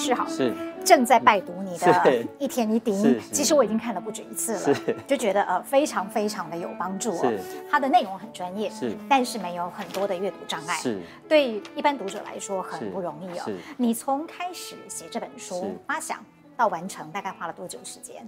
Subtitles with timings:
[0.00, 0.54] 江医师好，是。
[0.82, 7.38] 正在拜读你的一天一滴是是，其实我已经看了不止一次了，就觉得呃非常非常的有帮助哦是。
[7.70, 8.96] 它的内容很专业，是。
[9.06, 10.98] 但是没有很多的阅读障碍，是。
[11.28, 13.42] 对一般读者来说很不容易哦。
[13.76, 16.18] 你从开始写这本书发想
[16.56, 18.26] 到完成，大概花了多久时间？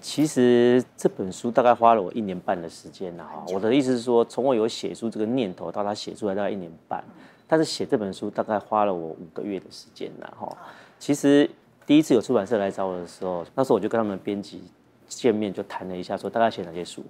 [0.00, 7.02] 其实这本书大概花了我一年半的时间了哈我的意思是说，从我有写书这个念头到它写出来大概一年半，
[7.48, 10.56] 但是写这本书大概花了我五个月的时间了哈。
[11.02, 11.50] 其实
[11.84, 14.62] 第一次有出版社来找我的时候，那时候我就跟他们编辑
[15.08, 17.02] 见面就谈了一下，说大概写哪些书。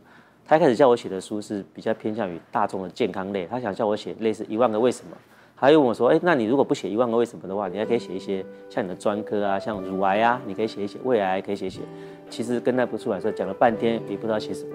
[0.47, 5.15] 他一开始叫我写的书是比较偏向于大众的健康类，他想叫我写类似一万个为什么。
[5.59, 11.83] 他又问我说：“哎，那你如果不写一万个为什么的话，你还可以写一些像你的专科啊，像乳癌啊，你可以写一写，胃癌可以写写。”
[12.31, 14.75] 其实跟那部出版社讲了半天，也不知道写什么。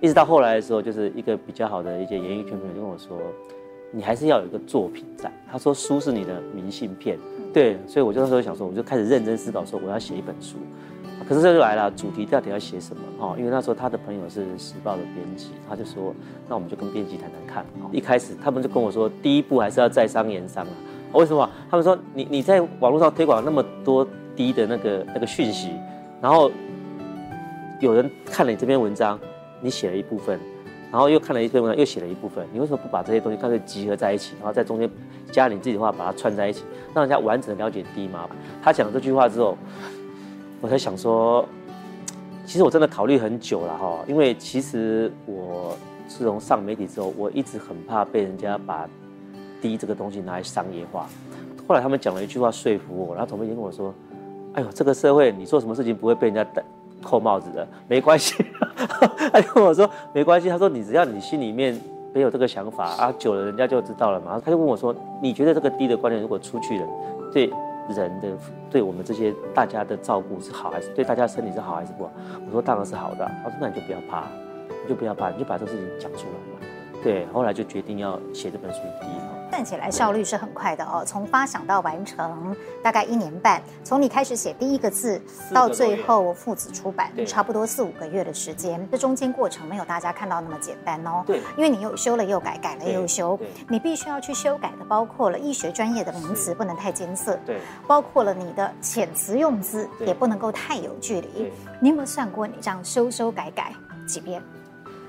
[0.00, 3.16] 一直到后来的时候，就是一个比较好的一些演艺圈朋友跟我说
[3.92, 7.16] ：“你还是要有一个作品在。”他说：“书是你的明信片。”
[7.54, 10.56] 对，所以我就那时候想说，我就开始认真思考，说我要写一本书。
[11.28, 13.02] 可是这就来了，主题到底要写什么？
[13.18, 16.14] 哦，因为那时候他的朋友是时报的编辑，他就说，
[16.48, 17.64] 那我们就跟编辑谈谈看。
[17.92, 20.72] 一开始他们就跟我说，第一步还是要在商言商啊。
[21.12, 21.48] 为什么？
[21.70, 25.70] 他们说你你在网络上推广那么多低的那个那个讯息，
[26.20, 26.50] 然后
[27.80, 29.20] 有人看了你这篇文章，
[29.60, 30.40] 你写了一部分，
[30.92, 34.88] 然后又看了一篇文章，又写了一部分，你为什么不把这些东西干脆集合在一起，然后在中间
[35.32, 36.62] 加你自己的话，把它串在一起，
[36.94, 38.28] 让人家完整的了解低吗？
[38.62, 39.56] 他讲了这句话之后。
[40.60, 41.44] 我在想说，
[42.46, 45.76] 其实我真的考虑很久了哈，因为其实我
[46.06, 48.88] 自从上媒体之后，我一直很怕被人家把
[49.60, 51.08] D 这个东西拿来商业化。
[51.66, 53.92] 后来他们讲了一句话说服我，然后总编辑跟我说
[54.54, 56.64] ：“哎呦，这个社会你做什么事情不会被人家等
[57.02, 58.34] 扣帽子的，没关系。
[59.32, 61.78] ”他就跟我说：“没关系。”他说：“你只要你心里面
[62.14, 66.86] 没有这个想法啊，久了人家就知道了嘛。”他就问我说：“你觉得这个低的观念如果出去了，
[67.32, 67.52] 对？”
[67.88, 68.28] 人的
[68.70, 72.12] 对我们这些大家的照顾是好还是对大家身体是好还是不好？
[72.46, 73.28] 我说当然是好的。
[73.42, 74.22] 他说那你就不要怕，
[74.82, 76.66] 你就不要怕，你就把这事情讲出来嘛。
[77.02, 79.08] 对，后来就决定要写这本书第
[79.52, 79.62] 一。
[79.62, 85.22] 看起来效率是很快的哦，从发想到完成大概一年半，从你开始写第一个字
[85.54, 88.84] 到最后父子出版，差不多四五个月的时间。
[88.90, 91.22] 这中间过程没有大家看到那么简单哦。
[91.24, 101.52] 对，因为你又修了又改，改了又修，你必须要去修改的，包括了医学专业的名词不能太艰涩，对，包括了你的遣词用字也不能够太有距离。
[101.78, 103.72] 你有没有算过你这样修修改改
[104.08, 104.42] 几遍？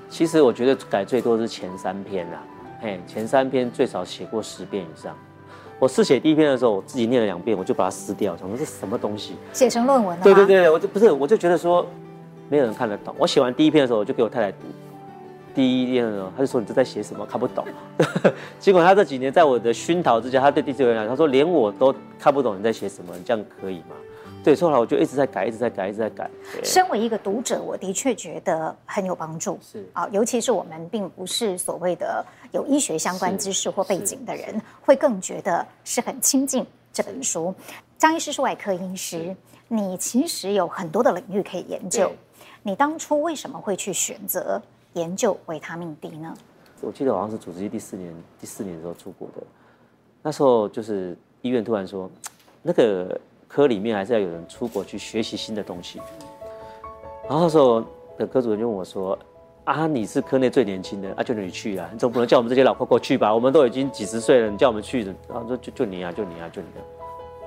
[0.08, 2.38] 其实我觉得改最多是前三篇啦。
[2.84, 5.16] 哎，前三篇最少写过十遍以上。
[5.78, 9.36] 我试写第一篇的时候，我自己念了两遍，我就把它撕掉，想说这是什么东西？
[9.54, 10.22] 写成论文了？
[10.22, 11.86] 对对对，我就不是，我就觉得说
[12.50, 13.14] 没有人看得懂。
[13.18, 14.58] 我写完第一篇的时候，我就给我太太读。
[15.54, 17.24] 第一篇的时候，他就说你这在写什么？
[17.24, 17.64] 看不懂。
[18.60, 23.96] 结果他这几年在我的熏陶之下，他对第四篇讲，他说连我都看不懂你在写什么，你这样可以吗？
[24.44, 26.30] 对，后来我就一直在改，一直在改，一直在改。
[26.62, 29.58] 身为一个读者，我的确觉得很有帮助。
[29.62, 32.22] 是啊，尤其是我们并不是所谓的
[32.52, 37.54] 有医学相关知识或背景的人，会更觉得是很亲近这本书。
[37.96, 39.34] 张医师是外科医师，
[39.66, 42.12] 你其实有很多的领域可以研究。
[42.62, 44.60] 你当初为什么会去选择
[44.92, 46.36] 研究维他命 D 呢？
[46.82, 49.42] 我记得好像是主治医第四年，第四年的时候出国的。
[50.20, 52.10] 那时候就是医院突然说，
[52.60, 53.18] 那个。
[53.54, 56.00] 科里面还是要有人出国去学习新的东西，
[57.28, 57.80] 然后那时候
[58.18, 59.16] 的科主任就问我说
[59.62, 63.32] ：“啊，你是科内最年轻的，啊，就你去啊，你总不能叫我们这些老婆过去吧？
[63.32, 66.82] 我们都已经几十岁了，你叫我们去？”然后说：“就就你啊，就你啊，就你啊。”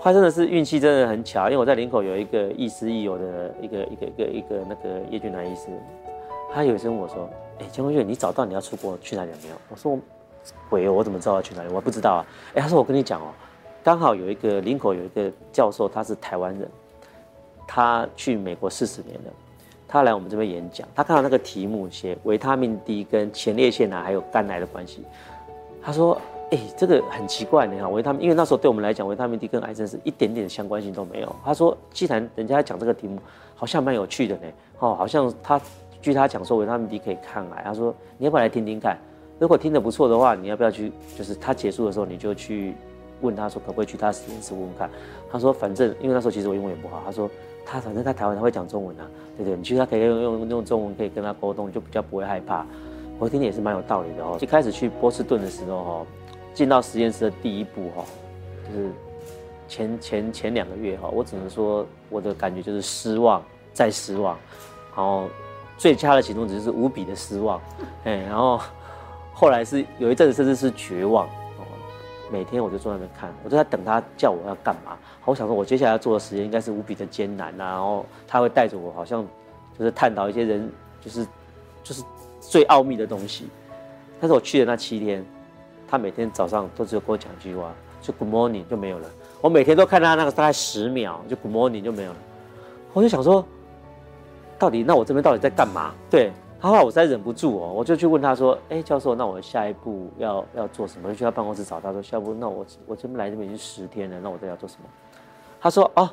[0.02, 5.64] 他真的是运气真的很巧，因为我在林口有一个亦师亦友的一个一个一个一个那个叶俊南医师，
[6.54, 7.30] 他有一次问我说
[7.60, 10.00] ：“哎，江坤岳，你找到你要出国去哪里了没有？”我说
[10.70, 11.70] ：“鬼，我怎么知道要去哪里？
[11.74, 12.24] 我不知道啊。”
[12.56, 13.26] 哎，他说：“我跟你讲哦。”
[13.88, 16.70] 刚好有一个林口有一个教授，他是台湾人，
[17.66, 19.32] 他去美国四十年了，
[19.88, 25.06] 他来我们这边演讲，他看到那个题目写维他命 D 跟前列腺癌还有肝癌的关系，
[25.82, 26.20] 他说
[26.52, 33.18] ：“哎，这个很奇怪，你看维他命，因为那时候对我们来讲，维他命 D 跟癌症是一点点相关性都没有。”他说：“既然人家讲这个题目，
[33.56, 34.48] 好像蛮有趣的呢，
[34.80, 35.62] 哦，好像他
[36.02, 38.98] 据他讲说维他命 D 可以抗癌，他说你要不要来听听看？
[39.40, 40.92] 如果听得不错的话，你要不要去？
[41.18, 42.76] 就是他结束的时候你就去。”
[43.22, 44.90] 问他说可不可以去他实验室问问看？
[45.32, 47.02] 他说反正因为那时候其实我英文也不好。
[47.06, 47.30] 他说
[47.66, 49.06] 他反正在台湾他会讲中文啊，
[49.38, 52.66] 对对，你其实他可以用用用中文可以跟他沟通，就比较不会害怕。
[53.20, 54.38] 我听也是蛮有道理的哦。
[54.40, 56.06] 一开始去波士顿的时候哈，
[56.54, 58.06] 进到实验室的第一步哈，
[58.68, 58.90] 就是
[59.68, 63.44] 前前前两个月哈，我只能说我的感觉就是失望
[63.74, 64.38] 再失望，
[64.96, 65.28] 然后
[65.78, 67.60] 最佳的形容词是无比的失望，
[68.06, 68.60] 哎，然后
[69.34, 71.28] 后来是有一阵子甚至是绝望。
[72.32, 74.98] 每天我就坐在那边看，我就在等他叫我要干嘛。
[75.26, 79.26] 我想说，我接下来要做的时间应该是无比的艰难啊，然后他会带着我，好像
[79.78, 80.72] 就是探讨一些人，
[81.02, 81.28] 就是
[81.84, 82.04] 就是
[82.40, 83.48] 最奥秘的东西。
[84.20, 85.26] 但是我去的那七天，
[85.88, 89.10] 他每天早上都只有跟我讲一句话，就 Good morning 就没有了。
[89.42, 92.18] 我每天都看他那个大概十秒，就 Good morning 就没有了。
[92.94, 93.46] 我就想说，
[94.58, 95.94] 到底那我这边到底在干嘛？
[96.10, 96.32] 对。
[96.60, 104.90] 后来我实在忍不住哦，我就去问他说：“哎、教授，那我下一步要要做什么？”就去他办公室找他说：“下一步，那我我这边来这边已经十天了，那我这要做什么？”
[105.62, 106.10] 他说：“哦，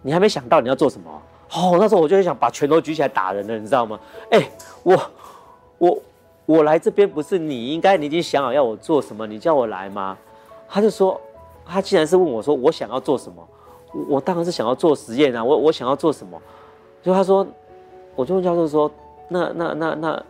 [0.00, 1.10] 你还没想到你要做什么？
[1.54, 4.00] 哦，那时候我就想把拳头举起来打人了，你知道吗？
[4.30, 4.50] 哎、
[4.82, 4.98] 我
[5.76, 5.98] 我
[6.46, 9.26] 我来这边不是你应该你已经想好要我做什么？
[9.26, 10.16] 你叫我来吗？”
[10.66, 11.20] 他就说
[11.62, 13.46] ：“他既然是问我说我想要做什么，
[13.92, 16.40] 我，我当然是想要做实验啊，我我想要做什么？”
[17.04, 17.46] 就他说，
[18.14, 18.90] 我就问教授说。
[19.28, 20.22] 那那那那，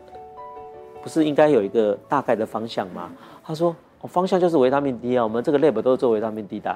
[1.02, 3.10] 不是应该有一个大概的方向吗？
[3.44, 6.74] 他说，哦，方向就是维他命 D 啊，我们这个 lab 都是做维他命 D 的。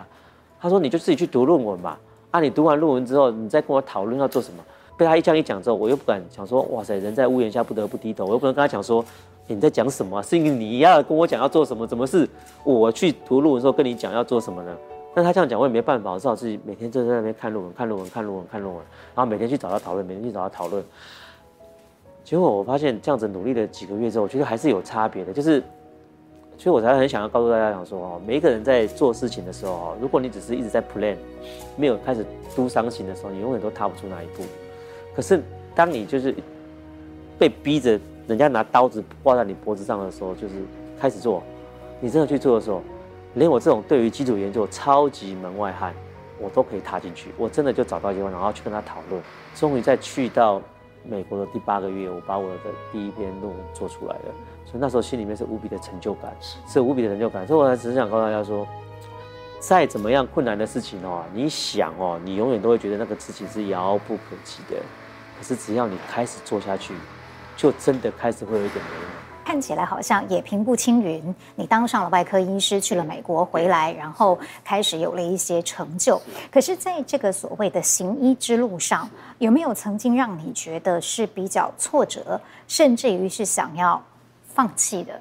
[0.61, 1.99] 他说，你就自己去读论文吧。
[2.31, 4.63] 啊，你读完论文之后，你再跟我讨论要做什么。
[4.97, 9.03] 被他一这样一讲之后，我又不敢想说，哇塞，人在屋檐下不得不低头，我又不能跟他讲说，
[9.47, 10.23] 你在讲什么？
[10.23, 11.87] 是因为你要跟我讲要做什么？
[11.87, 12.29] 怎么是
[12.63, 14.77] 我去读论文的时候跟你讲要做什么呢？
[15.13, 18.85] 但他这样讲我也没办法，我只好自己每天就在那边看论文，看论文，看论文，看论文，
[19.15, 20.85] 然后每天去找他讨论，每天去找他讨论。
[22.31, 25.33] 结果我发现这样子努力了几个月之后，我觉得还是有差别的。
[25.33, 25.61] 就是，
[26.57, 31.17] 所以我才很想要告诉大家讲说哦，每一个人在做事情的时候哦，如果你只是一直在 plan，
[31.75, 32.25] 没有开始
[32.55, 34.45] do something 的时候，你永远都踏不出那一步。
[35.13, 35.43] 可是
[35.75, 36.33] 当你就是
[37.37, 37.99] 被逼着
[38.29, 40.55] 人家拿刀子挂在你脖子上的时候，就是
[41.01, 41.43] 开始做，
[41.99, 42.81] 你真的去做的时候，
[43.35, 45.93] 连我这种对于基础研究超级门外汉，
[46.39, 47.31] 我都可以踏进去。
[47.37, 49.21] 我真的就找到机会，然后去跟他讨论，
[49.57, 50.63] 终于再去到。
[51.03, 52.57] 美国的第八个月，我把我的
[52.93, 56.37] 第一篇论文做出来了，所以那时候心里面是无比的成就感，
[56.67, 57.47] 是无比的成就感。
[57.47, 58.67] 所以我还只是想告诉大家说，
[59.59, 64.77] 再怎么样困难的事情哦，你想哦，你永远都会觉得那个事情是遥不可及的。
[65.39, 66.95] 可是只要你开始做下去，
[67.57, 69.30] 就真的开始会有一点眉目。
[69.51, 76.23] 看起来好像也平步青云，你当上了外科医师，去了美国回来，然后开始有了一些成就。
[76.53, 79.11] 可是，在这个所谓的行医之路上，
[79.41, 84.01] 有没有曾经让你觉得是比较挫折，甚至于是想要
[84.45, 85.21] 放弃的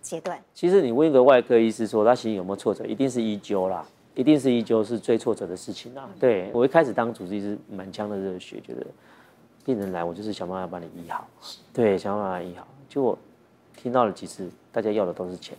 [0.00, 0.40] 阶段？
[0.54, 3.84] 其实，你问一个外科医师说他行医有没有挫折，一定是医纠啦，
[4.14, 6.08] 一定是医纠是最挫折的事情啦。
[6.20, 8.86] 对，我一开始当主治医师，满腔的热血，觉得
[9.64, 11.26] 病人来，我就是想办法把你医好，
[11.72, 13.18] 对，想办法医好，就我。
[13.86, 15.56] 听到了几次，大家要的都是钱，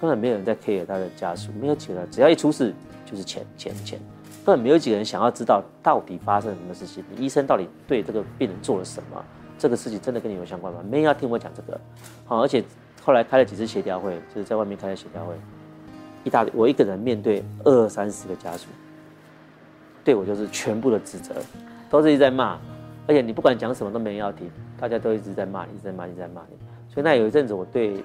[0.00, 2.74] 根本没有人在 care 他的家属，没有几个人，只要一出事
[3.06, 4.00] 就是钱钱钱，
[4.44, 9.24] 根本没有几个人想要知道到底发生了什么事情，你医生到底对这个病人做了什么，
[9.56, 10.80] 这个事情真的跟你有相关吗？
[10.90, 11.80] 没人要听我讲这个，
[12.26, 12.64] 好，而且
[13.00, 15.32] 后来开了几次协调会，就是在外面开的协调会，
[16.24, 18.66] 一大堆，我一个人面对二三十个家属，
[20.02, 21.32] 对我就是全部的指责，
[21.88, 22.58] 都是一直在骂，
[23.06, 26.56] 而且你不管讲什么都没人要听，大家都一直在骂你，一直在骂你，一直在骂你。
[26.88, 28.02] 所以那有一阵子，我对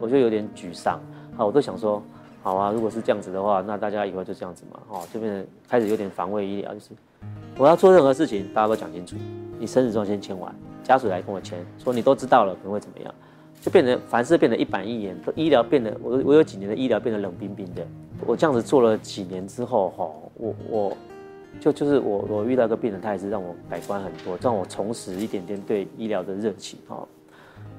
[0.00, 1.00] 我就有点沮丧。
[1.34, 2.02] 啊，我都想说，
[2.42, 6.90] 好啊，如果是这样子的话，那大家以后就这样子嘛，哦，就变成开始有点防卫医疗，就是
[7.56, 9.16] 我要做任何事情，大家都讲清楚，
[9.58, 13.14] 你生死状先签完，家属来跟我签，说你都知道了，可能会怎么样，
[13.62, 17.82] 就变成凡事变得一板一眼，医疗变得我我有几年的医疗变得冷冰冰的，
[18.26, 20.96] 我这样子做了几年之后，哈，我我
[21.60, 27.08] 就就是我我遇到一个病人，他也是让我改观很多，让我重拾一点点对医疗的热情，哈。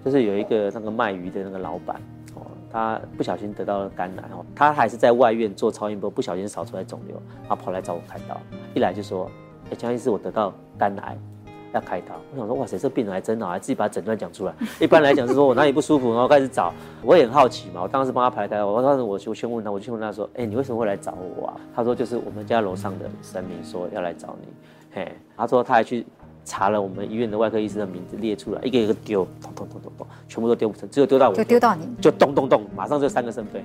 [0.03, 1.95] 就是有一个那个卖鱼的那个老板
[2.36, 2.41] 哦，
[2.72, 8.38] 他不小心得到了肝癌哦，他还是在外院做超音波，不小心扫出来肿瘤，然后跑来找我开刀，
[8.74, 9.29] 一来就说，
[9.69, 11.17] 哎，江医师，我得到肝癌，
[11.74, 12.15] 要开刀。
[12.33, 14.53] 我想说，哇塞，这病人还真好，还自己把诊断讲出来。
[14.81, 21.55] 一般来讲是说我哪里不舒服，然后开始找，我也很好奇嘛，我当时帮他排开，我当时我就先问他，我就先问他说，哎，你为什么会来找我啊？
[21.74, 24.48] 他说就是我们家楼上的神明说要来找你，
[24.91, 26.05] 嘿，他说他还去。
[26.45, 33.63] 查了我们医院的外科医生的名字列出来，一个一个丢，咚咚咚咚咚，全部都丢不成，只有丢到我，就丢到你，就咚咚咚，马上就三个圣杯，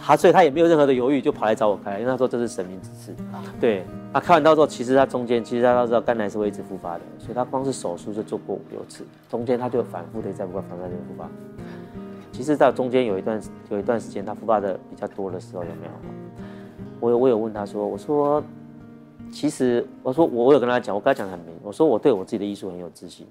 [0.00, 3.14] 他所以他也没有任何的犹豫，就跑来找我开，因为他说这是神明指示。
[3.60, 11.28] 对，他开完刀之后，其实他中间其实他都知道肝癌是会一直复发的，所以他光是手术就做过五六次，中间他就反复的在不断反复的复发。
[12.30, 13.40] 其实到中间有一段
[13.70, 15.92] 有一段时间他复发的比较多的时候有没有？
[17.00, 18.42] 我有我有问他说，我说。
[19.34, 23.26] 其实我说我我有跟他讲，我跟他讲很明，我说我对我自己的艺术很有自信，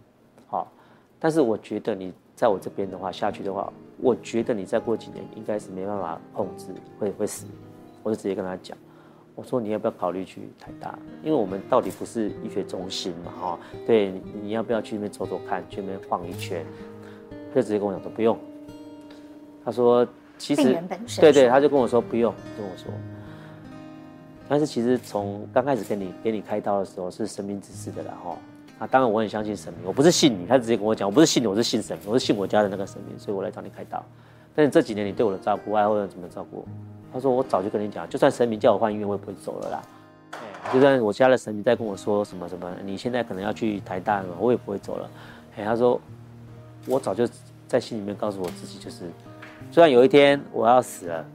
[0.48, 0.70] 好，
[1.18, 6.68] 但是我觉得你在我这边的话下去的话，我觉得你再过几年应该是没办法控制，
[7.00, 7.46] 会会死，
[8.04, 8.78] 我就直接跟他讲，
[9.34, 16.66] 我说你要不要考虑去台大，因为我们到底不是医学中心嘛，哈，对，你你要不要去那边走走看，去那边晃一圈，
[17.50, 18.38] 他就直接跟我讲说不用，
[19.64, 20.06] 他说。
[20.36, 20.76] 其实
[21.22, 22.92] 对对，他就跟我说不用跟我说。
[24.54, 28.38] 但是其实从刚开始跟你给你开刀的时候是神明指示的啦哈。
[28.78, 34.06] 啊，当然我很相信神明，我不是信你，他直接跟我讲，我不是信你，我是信神明，我是信我家的那个神明，所以我来找你开刀。
[34.54, 36.68] 但是这几年你对我的照顾，爱或者怎么照顾？
[37.12, 39.82] 他说我早就跟你讲，就算神明叫我换医院，我也不会走了啦。
[40.72, 45.10] 就算我家的神明在跟我说什么什么，你现在可能要去台大了，我也不会走了。
[45.58, 46.00] 哎，他说
[46.86, 47.28] 我早就
[47.68, 49.10] 在心里面告诉我自己，就是
[49.72, 51.26] 虽然有一天我要死了，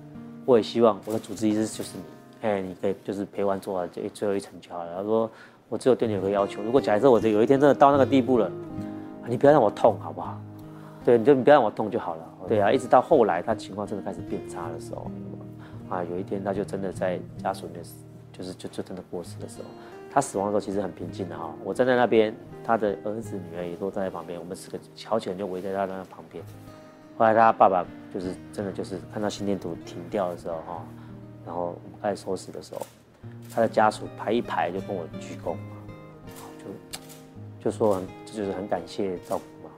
[0.44, 2.17] 我也希望我的主治医师就是你。
[2.42, 4.96] 哎，你可以就是陪完做完这最后一层就好了。
[4.96, 5.30] 他说。
[5.70, 8.50] 我只有对你有个要求，如果假设我这有一天真的到那个地步了，
[9.26, 10.40] 你不要让我痛，好不好？
[11.04, 12.26] 对，你就你不要让我痛就好了。
[12.48, 15.10] 对啊，一直到后来他情况真的开始变差的时候，
[15.90, 17.84] 啊，有一天他就真的在家属里面，
[18.32, 19.68] 就是就就真的过世的时候，
[20.10, 21.54] 他死亡的时候其实很平静的哈。
[21.62, 26.42] 我站在那边，他的儿子女儿也都站在旁边，我们四个好几人就围在他那旁边。
[27.18, 30.82] 后来他爸爸就是真的就是看到心电图停掉的时候哈，
[31.48, 32.82] 然后我们开始收尸的时候。
[33.52, 35.56] 他的家属排一排就跟我鞠躬，
[36.58, 39.70] 就就说很就是很感谢照顾嘛，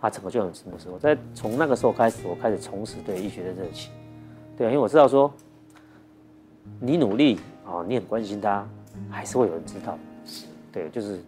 [0.00, 3.92] 啊，整个就很什么时候，在从那个时候开始，我开始重拾对医学的热情，
[4.56, 5.30] 对，因为我知道说
[6.80, 8.66] 你努力啊，你很关心他，
[9.10, 9.98] 还是会有人知道，
[10.72, 11.20] 对，就是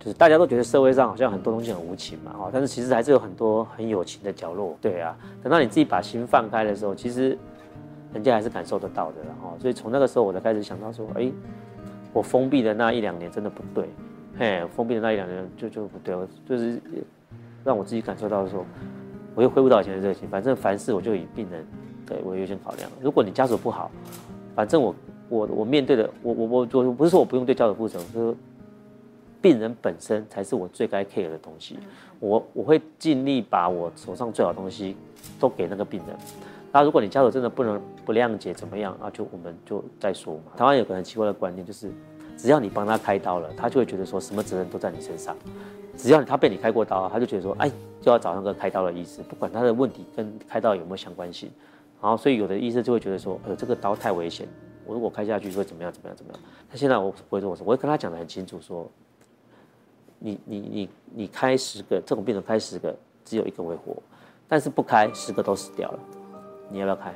[0.00, 7.38] 就是大家都觉得社会上好像很多东西很无情嘛，哦，但是其实还是有很多很有情的角落，对啊，等到你自己把心放开的时候，其实。
[8.14, 11.30] 人家还是感受得到的，哈，所以从那个时候我才开始想到说，哎，
[12.12, 13.88] 我封闭的那一两年真的不对，
[14.38, 16.80] 嘿，封闭的那一两年就就不对，就是
[17.64, 18.64] 让我自己感受到说，
[19.34, 20.26] 我又恢复到以前的热情。
[20.28, 21.66] 反正凡事我就以病人
[22.06, 22.90] 对我优先考量。
[23.00, 23.90] 如果你家属不好，
[24.54, 24.94] 反正我
[25.28, 28.36] 我我面对的，我我我我不是说我不用对家属负责，就是
[29.42, 31.78] 病人本身才是我最该 care 的东西。
[32.20, 34.96] 我我会尽力把我手上最好的东西
[35.38, 36.16] 都给那个病人。
[36.70, 39.10] 那如果你家属真的不能不谅解怎么样啊？
[39.10, 40.52] 就我们就再说嘛。
[40.56, 41.90] 台湾有个很奇怪的观念，就是
[42.36, 45.36] 只要你帮他开刀了，他就会觉得说什么责任都在你身上。
[45.96, 47.68] 只要他被你开过刀，他就觉得说，哎，
[48.00, 51.50] 就要找那个开刀的医师，不管他的问题跟开刀有没有相关性。
[52.00, 54.46] 然后，所以有的医生就会觉得说，呃，这个刀太危险，
[54.86, 55.92] 我如果开下去会怎么样？
[55.92, 56.16] 怎么样？
[56.16, 56.40] 怎么样？
[56.70, 58.88] 他现在我不会说，我说，我会跟他讲得很清楚，说，
[60.20, 62.94] 你你你你开十个这种病人开十个，
[63.24, 63.96] 只有一个会活，
[64.46, 65.98] 但是不开十个都死掉了。
[66.68, 67.12] 你要不要开？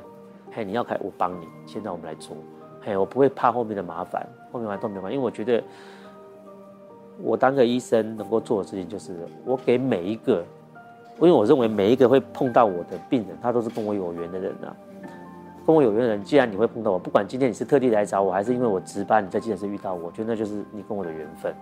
[0.51, 1.47] 嘿，你要开，我帮你。
[1.65, 2.35] 现在我们来做，
[2.81, 5.63] 嘿，我不会怕后面的麻烦，后面麻烦都没关系，因为我觉得
[7.21, 10.43] 我当个医生能够做的事情就是，我给每一个，
[11.19, 14.75] 因为我认为每一个会碰到我的病人，他都是跟我有缘的人啊。
[15.65, 21.55] 跟我有缘的人，既然你会碰到我，不管今天你是特地来找我，还是因为我值班你在急诊室遇到我，我觉得那就是你跟我的缘分。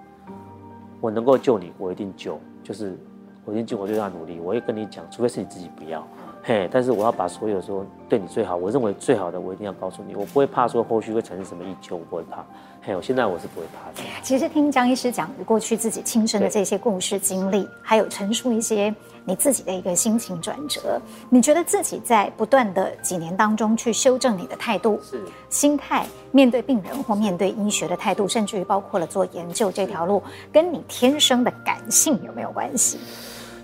[0.99, 2.97] 我能够救你，我一定救，就是
[3.45, 4.39] 我一定救，我就让他努力。
[4.39, 6.03] 我会跟你讲，除非是你自己不要。
[6.43, 12.43] 嘿，但是我要把所有说对你最好，我认为最好的，我一定要告诉你，我不会怕说后续会产生什么异常，我不会怕。
[12.81, 14.07] 嘿，我现在我是不会怕的。
[14.23, 18.91] 其实听江医师讲过去自己亲身的这些故事经历，还有陈述一些
[19.23, 32.97] 你自己的一个心情转折，你觉得自己在不断的几年当中去修正你的态度、是心态，面对病人或面对医学的态度，甚至于包括了做研究这条路，跟你天生的感性有没有关系？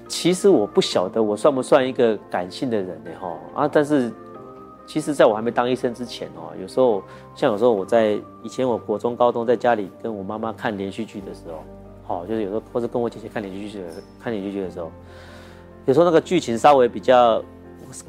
[0.07, 3.11] 其实我不晓得我算不算一个感性的人呢？
[3.19, 3.69] 哈啊！
[3.71, 4.11] 但是，
[4.85, 7.03] 其实在我还没当医生之前哦，有时候
[7.35, 11.63] 像有时候我在以前我国中、高中在家里跟我妈妈看连续剧的时候，
[12.07, 13.85] 好，就是有时候或者跟我姐姐看连续剧的
[14.23, 14.89] 看连续剧的时候，
[15.85, 17.43] 有时候那个剧情稍微比较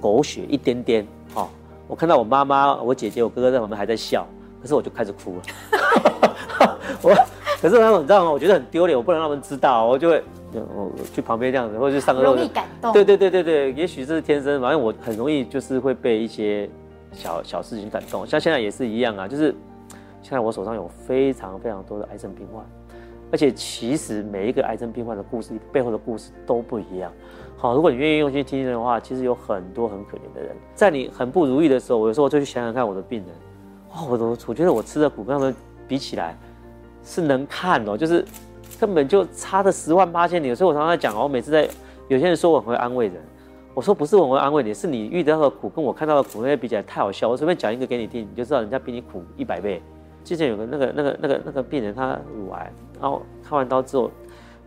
[0.00, 1.48] 狗血一点点，哈，
[1.88, 4.24] 我看到我妈妈、我姐姐、我哥哥在旁边还在笑，
[4.62, 5.42] 可是我就开始哭了。
[7.02, 7.12] 我
[7.60, 8.30] 可是他们你知道吗？
[8.30, 10.22] 我觉得很丢脸，我不能让他们知道，我就会。
[10.52, 12.22] 我去旁边这样子，或者去上个。
[12.22, 12.92] 容易感动。
[12.92, 16.68] 对对对对对，也许这是天生，反正我很容易就是会被一些
[17.12, 18.26] 小小事情感动。
[18.26, 19.54] 像现在也是一样啊，就是
[20.22, 22.64] 现在我手上有非常非常多的癌症病患，
[23.30, 27.12] 而且其实每一个癌症病患的故事背后的故事都不一样。
[27.56, 33.28] 好，如果你愿意用心听听的话，其实有很多很可怜的人，在你很不如意的时候，我有时候就去想想看我的病人，
[33.94, 35.54] 哇，我都我觉得我吃的苦跟他们
[35.86, 36.36] 比起来
[37.04, 38.24] 是能看哦，就是。
[38.78, 41.68] 根本就差的十万八千里，所以我常常在讲，我每次在
[42.08, 43.16] 有些人说我很会安慰人，
[43.74, 47.28] 我说不是我很会安慰你，是你遇到的苦跟我看到的苦那些比起来太好笑。
[47.28, 49.82] 我随便讲一个给你听，你就知道人家比你苦一百倍。
[50.24, 54.10] 之前有个那个那个那个那个病人，他乳癌，然后开完刀之后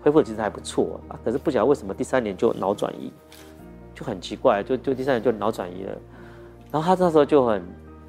[0.02, 3.14] 恢复其实还不错啊，可是不晓得为什么第三年就脑转移，
[3.94, 5.98] 就很奇怪，就就第三年就脑转移了。
[6.72, 7.64] 然后他那时候就很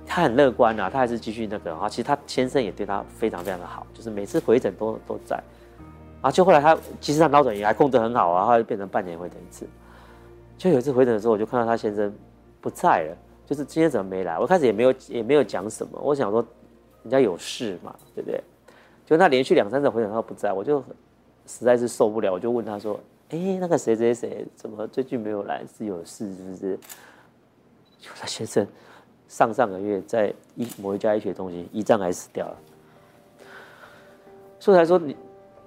[0.07, 5.43] 他很乐观啊，他还是继续那个啊，其实他先生也对他非常非常的好，就是每次回诊都都在。
[6.23, 9.67] 啊，就后来他其实他脑转移还控制很好啊，后来就变成半年回诊一次。
[10.57, 12.11] 就有一次回诊的时候，我就看到他先生
[12.61, 14.39] 不在了，就是今天怎么没来？
[14.39, 16.43] 我开始也没有也没有讲什么，我想说
[17.03, 18.41] 人家有事嘛，对不对？
[19.05, 20.81] 就他连续两三次回诊他不在，我就
[21.47, 22.99] 实在是受不了，我就问他说
[23.31, 25.65] ：“哎，那个谁谁谁怎么最近没有来？
[25.77, 26.79] 是有事是不是？”
[27.99, 28.65] 就他先生
[29.27, 32.57] 上上个月在一某一家医学中心胰脏癌死掉了，
[34.61, 35.17] 所以才说你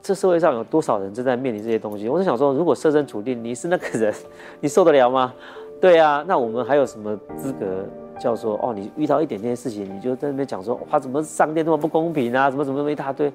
[0.06, 2.08] 这社会上有多少人正在面临这些东西？
[2.08, 4.14] 我是想说，如果设身处地你是那个人，
[4.62, 5.34] 你受得了吗？
[5.82, 7.84] 对啊，那我们还有什么资格？
[8.20, 12.52] 叫说哦，你遇到一点点事情，你就在那边讲说哇，怎么上天这么不公平啊？
[12.52, 13.34] 怎么怎么那么一大堆，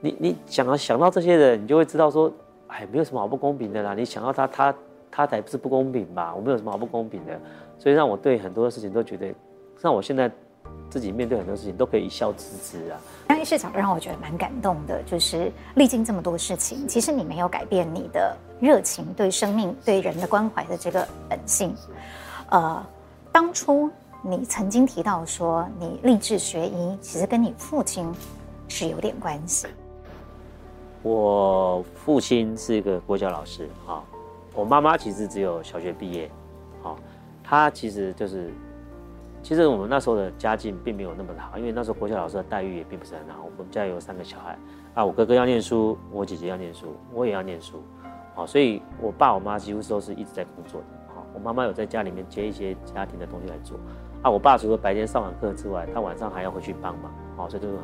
[0.00, 2.30] 你你想要想到这些人，你就会知道说，
[2.66, 3.94] 哎，没有什么好不公平的啦。
[3.94, 4.74] 你想到他他
[5.08, 6.34] 他才不是不公平吧？
[6.36, 7.32] 我没有什么好不公平的，
[7.78, 9.32] 所以让我对很多的事情都觉得，
[9.80, 10.28] 让我现在
[10.90, 13.00] 自己面对很多事情都可以一笑置之啊。
[13.28, 21.74] 张医师讲的让我觉得蛮感动的，就是历经这么多事情，其实你没有改变你的热情，对生命对人的关怀的这个本性，
[22.50, 22.84] 呃，
[23.30, 23.90] 当初。
[24.24, 28.08] 你曾经提到说，你立志学医，其实跟你父亲
[28.68, 29.66] 是有点关系。
[31.02, 34.00] 我父亲是一个国小老师，哈，
[34.54, 36.30] 我妈妈其实只有小学毕业，
[36.84, 36.96] 好，
[37.42, 38.54] 她其实就是，
[39.42, 43.42] 其实我们那时候的家境并没有那么好，因为那时候国小老师的待遇也并不是很好。
[43.44, 44.56] 我们家有三个小孩，
[44.94, 47.82] 啊，我哥哥要念书，我姐姐要念书，我也要念书，
[48.34, 53.76] 好，所以我爸我妈几乎都是一直在工作的，好，我妈妈有在家里面接一些家庭的东西来做。
[54.22, 57.78] 啊，我爸除了白天上完课之外，他晚上还要回去帮忙，哦，所以就是，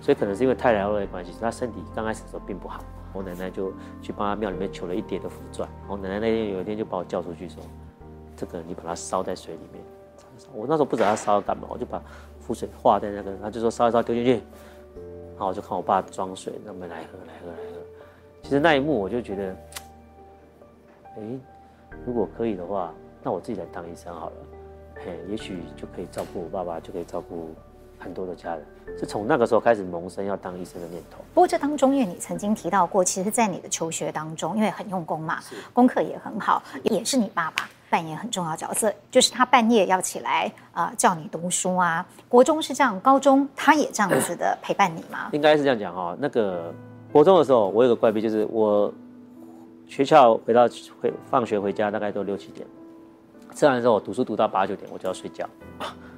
[0.00, 2.82] 所以可能是因为太劳累的关系，他身体刚开始的时候并不好。
[3.12, 7.62] 我奶奶就去帮他庙里面求了一叠的符篆，我奶奶那天有一天就把我叫出去说
[8.34, 9.84] ：“这个你把它烧在水里面。”
[10.52, 12.02] 我那时候不知道他烧干嘛，我就把
[12.40, 17.78] 浮水化在那个，他就说烧一烧丢进去，然后我就看我爸装水，那么来喝来喝来喝。
[18.42, 19.56] 其实那一幕我就觉得，
[21.16, 21.22] 哎，
[22.04, 24.36] 如果可以的话，那我自己来当医生好了。
[25.04, 27.50] 嘿，也许就可以照顾我爸爸，就可以照顾
[27.98, 28.64] 很多的家人。
[28.98, 31.18] 是从那个时候开始萌生要当医生的念头。
[31.34, 35.38] 不过这当中，因为你曾经提到过，其实，在你的求学当中，因为很用功嘛，
[35.72, 42.04] 功课也很好，也是你爸爸扮演很重要角色，就是他半夜要起来啊、叫你读书啊。
[42.26, 45.28] 国中是这样，高中他也这样子的陪伴你吗？
[45.32, 46.16] 应该是这样讲哈。
[46.18, 46.72] 那个
[47.12, 48.90] 国中的时候，我有个怪癖，就是我
[49.86, 50.66] 学校回到
[50.98, 52.66] 回放学回家大概都六七点。
[53.54, 55.46] 吃完之后，我读书读到八九点，我就要睡觉，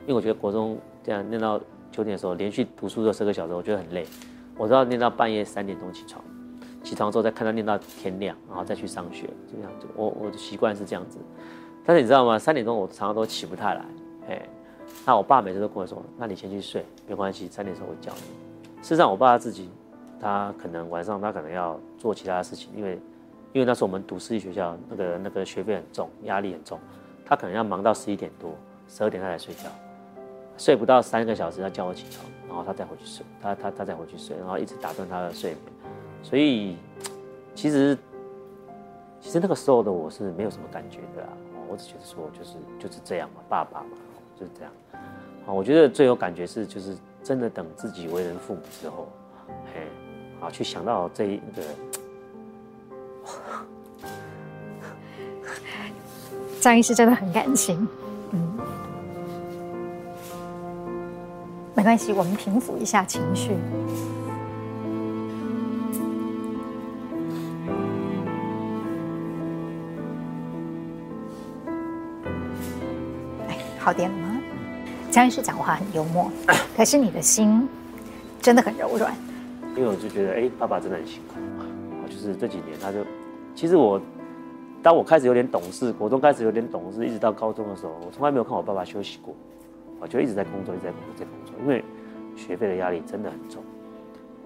[0.02, 1.58] 因为我觉得国中这样念到
[1.90, 4.06] 九点的时候，连续读书的十个小时，我觉得很累。
[4.56, 6.22] 我都要念到半夜三点钟起床，
[6.84, 9.88] 起床之后再看他念到天亮，然后再去上学，这样子。
[9.96, 11.18] 我我的习惯是这样子。
[11.84, 12.38] 但是你知道吗？
[12.38, 13.84] 三点钟我常常都起不太来，
[14.28, 14.48] 哎，
[15.04, 18.20] 那我爸每次都跟我说：“那你先去睡，没关系，三点钟我叫你。”
[18.82, 19.68] 事实上，我爸他自己，
[20.20, 22.98] 他可能晚上他可能要做其他的事情，因为
[23.52, 26.78] 因为那时候我们读私立学校，那个那个学费很重，压力很重。
[27.24, 28.50] 他可能要忙到十一点多、
[28.88, 29.68] 十二点他才睡觉，
[30.56, 35.60] 睡不到三个小时，他叫我起床，然后他再回去睡，他他他再回去睡，然后一直打断他的睡眠。
[36.22, 36.76] 所以
[37.54, 37.96] 其实
[39.20, 41.28] 其实那个时候的我是没有什么感觉的啊，
[41.74, 43.86] 我只觉得说就是就是这样嘛，爸爸嘛，
[44.38, 44.72] 就是这样。
[45.44, 49.08] 啊，我觉得最有感觉是就是真的等自己为人父母之后，
[49.74, 49.88] 嘿，
[50.38, 51.62] 好去想到这一个。
[56.60, 57.88] 张医师真的很感情，
[58.30, 58.56] 嗯，
[61.74, 63.56] 没关系，我们平复一下情绪。
[73.84, 74.40] 好点了吗？
[75.10, 76.32] 张医师讲话很幽默，
[76.74, 77.68] 可是你的心
[78.40, 79.14] 真的很柔软。
[79.76, 81.34] 因为我就觉得，哎，爸爸真的很辛苦，
[82.08, 83.00] 就是这几年他就，
[83.54, 84.00] 其实我。
[84.82, 89.34] 当我开始有点懂事，国中开始有点懂事，一直到高中的时候，我从来没有看我爸爸休息过，
[89.98, 91.82] 我就一直在工作，一直在工作，在工作，因为
[92.36, 93.62] 学费的压力真的很重。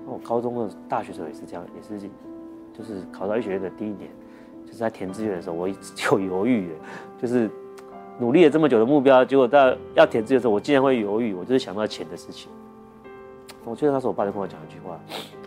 [0.07, 2.09] 那我高中的大学时候也是这样，也是
[2.73, 4.09] 就是考到医学院的第一年，
[4.65, 6.75] 就是在填志愿的时候，我一直就犹豫了，
[7.21, 7.51] 就是
[8.19, 12.51] 努力了这么久的目标，结果到要填志愿的时候，我竟然会犹豫，我就是想到钱的事情。
[13.65, 14.99] 我记得那时候我爸就跟我讲一句话，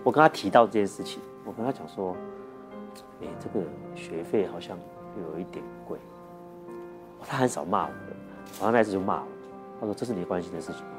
[0.04, 2.16] 我跟他提到这件事情，我跟他讲说。
[3.24, 3.64] 哎，这个
[3.96, 4.76] 学费好像
[5.16, 6.00] 有一点贵。
[7.24, 8.16] 他很少骂我的，
[8.60, 9.28] 然后那次就骂我，
[9.80, 10.92] 他说：“这是你关心的事情吗？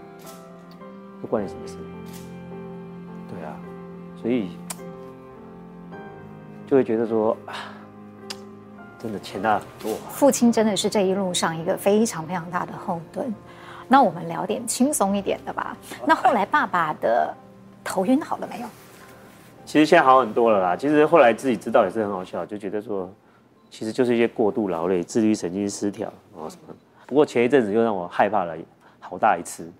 [1.20, 1.76] 这关你什么事？”
[3.28, 3.56] 对啊，
[4.22, 4.50] 所以
[6.64, 7.74] 就会觉得说，啊，
[9.02, 9.94] 真的钱大很多。
[10.10, 13.34] 父亲真的是这一路上一个非常非常大的后盾。
[13.88, 15.76] 那我们聊点轻松一点的吧。
[16.06, 17.34] 那后来爸爸的
[17.82, 18.66] 头晕好了没有？
[19.66, 20.76] 其实现在好很多了啦。
[20.76, 23.12] 其实后来自己知道也是很好笑，就觉得说，
[23.70, 26.74] 其实就是一些过度劳累、自律神经失调啊什么。
[27.06, 28.56] 不过前一阵子又让我害怕了
[29.00, 29.70] 好大一次。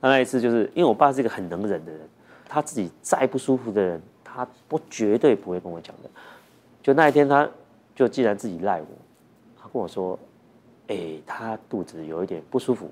[0.00, 2.00] 那那一次就是因为我爸是一个很能忍的人，
[2.48, 6.10] 他自己再不舒服的人，他不绝对不会跟我讲的。
[6.82, 7.48] 就那一天，他
[7.96, 8.86] 就既然自己赖我，
[9.58, 10.16] 他跟我说
[10.88, 12.88] ：“哎、他肚子有一点不舒服。”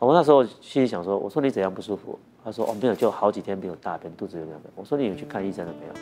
[0.00, 5.92] 我那时候心里想说：“我说你怎样不舒服？”他说：“哦，没有，就好几天没有大便，肚子有点……”我说：“你有去看医生了没有？”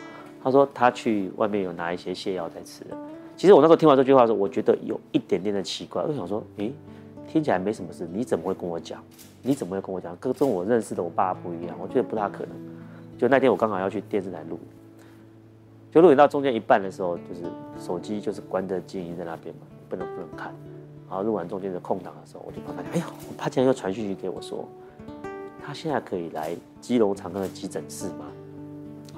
[0.41, 2.85] 他说：“他去外面有拿一些泻药在吃。”
[3.35, 6.01] 其实我那时候听完这句话的时候，我觉得有一点点的奇怪。
[6.03, 6.73] 我想说：“诶，
[7.27, 9.03] 听起来没什么事，你怎么会跟我讲？
[9.41, 10.15] 你怎么会跟我讲？
[10.17, 12.55] 跟跟我认识的我爸不一样，我觉得不大可能。”
[13.19, 14.57] 就那天我刚好要去电视台录。
[15.91, 17.43] 就录影到中间一半的时候，就是
[17.79, 20.53] 手机就是关着静音在那边嘛，不能不能看。
[21.09, 24.67] 然后录完中间的空档的时候，我就发现，哎呀，他竟然又传讯息给我说，
[25.65, 28.25] 他现在可以来基隆长庚的急诊室吗？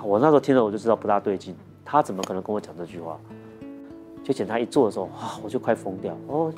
[0.04, 3.20] 我那时候听了我就知道不大对劲，他怎么可能跟我讲这句话？
[4.24, 6.16] 就检查一做的时候，哇，我就快疯掉。
[6.28, 6.54] 哦，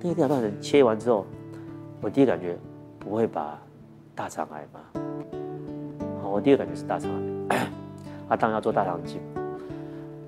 [0.00, 1.26] 那个电脑断层切完之后，
[2.00, 2.56] 我第一感觉
[2.98, 3.60] 不会把
[4.14, 4.80] 大肠癌吗？
[6.22, 7.10] 好，我第二感觉是大肠
[7.50, 7.68] 癌。
[8.32, 9.20] 他当然要做大肠镜，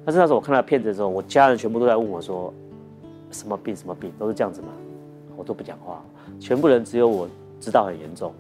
[0.05, 2.53] 但是那时候我看到片子的时候，我家人全部都在问我说
[3.33, 3.75] ：“什么病？
[3.75, 4.13] 什么病？
[4.19, 4.69] 都是这样子吗？”
[5.39, 6.05] 我都不讲话，
[6.39, 7.27] 全部人只有我
[7.59, 8.35] 知道很严重。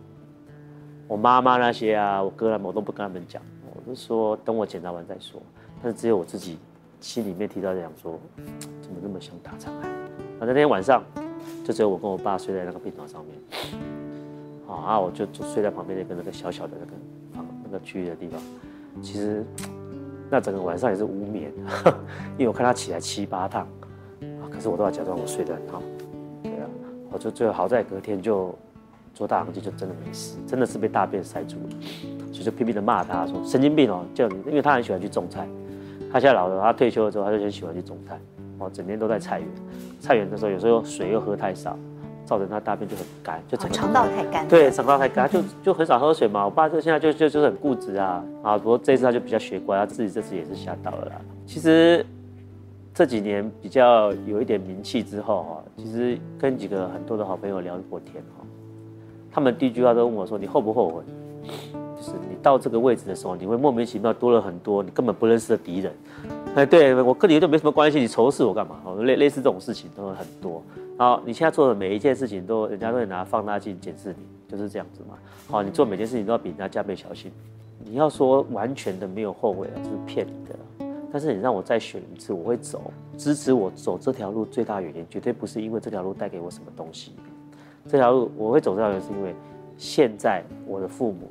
[1.08, 3.40] 我妈妈那些啊，我哥他们，我都不跟他们讲，
[3.74, 5.40] 我就说等我检查完再说。
[5.82, 6.58] 但是只有我自己
[7.00, 8.20] 心里面提到在讲说，
[8.82, 9.88] 怎么那么像大肠癌？
[10.40, 11.02] 那那天晚上，
[11.64, 13.34] 就只有我跟我爸睡在那个病床上面，
[14.68, 16.92] 啊，我就睡在旁边那个那个小小的那个
[17.34, 18.38] 房那个区域的地方。
[19.02, 19.44] 其实，
[20.30, 21.52] 那整个晚上也是无眠，
[22.38, 23.66] 因为我看他起来七八趟，
[24.50, 25.82] 可是我都要假装我睡得很好，
[26.42, 26.68] 对啊，
[27.10, 28.54] 我就最后好在隔天就
[29.12, 31.70] 做大肠镜，就真的没事，真的是被大便塞住了，
[32.32, 35.46] 所以就拼命的骂他说神经病哦，叫你，因为他很喜欢去种菜，
[36.10, 38.18] 他现在老了，他退休了之后他就很喜欢去种菜，
[38.58, 39.48] 哦，整天都在菜园，
[40.00, 41.76] 菜园的时候有时候水又喝太少。
[42.24, 44.48] 造成他大便就很干，就整个肠道太干。
[44.48, 46.44] 对，肠道太干，就 就很少喝水嘛。
[46.44, 48.58] 我爸就现在就就就是很固执啊啊！
[48.58, 51.12] 不过这一次他就比较学乖，他自己这次也是吓到了啦。
[51.46, 52.04] 其实
[52.92, 58.44] 这几年比较有一点名气之后哈，其实跟几个很多的好朋友聊过天哈，
[59.30, 61.02] 他们第一句话都问我说：“你后不后悔？
[61.96, 65.92] 就是你到这个位置的时候，你会莫名其妙多了很多你根本不认识的敌人。”
[66.54, 68.76] 哎，对我跟你都没什么关系，你仇视我干嘛？
[68.84, 70.62] 哦，类类似这种事情都很多。
[70.96, 75.18] 好，你现在做的每一件事情都，人家都会拿放大镜检视你，就是这样子嘛。
[75.48, 77.32] 好，你做每件事情都要比人家加倍小心。
[77.84, 80.56] 你要说完全的没有后悔了，是骗你的。
[81.12, 82.92] 但是你让我再选一次，我会走。
[83.16, 87.12] 支持我走这条路最大原因，绝对不是因为这条路带给我什么东西。
[87.88, 89.34] 这条路我会走这条路，是因为
[89.76, 91.28] 现在我的父母，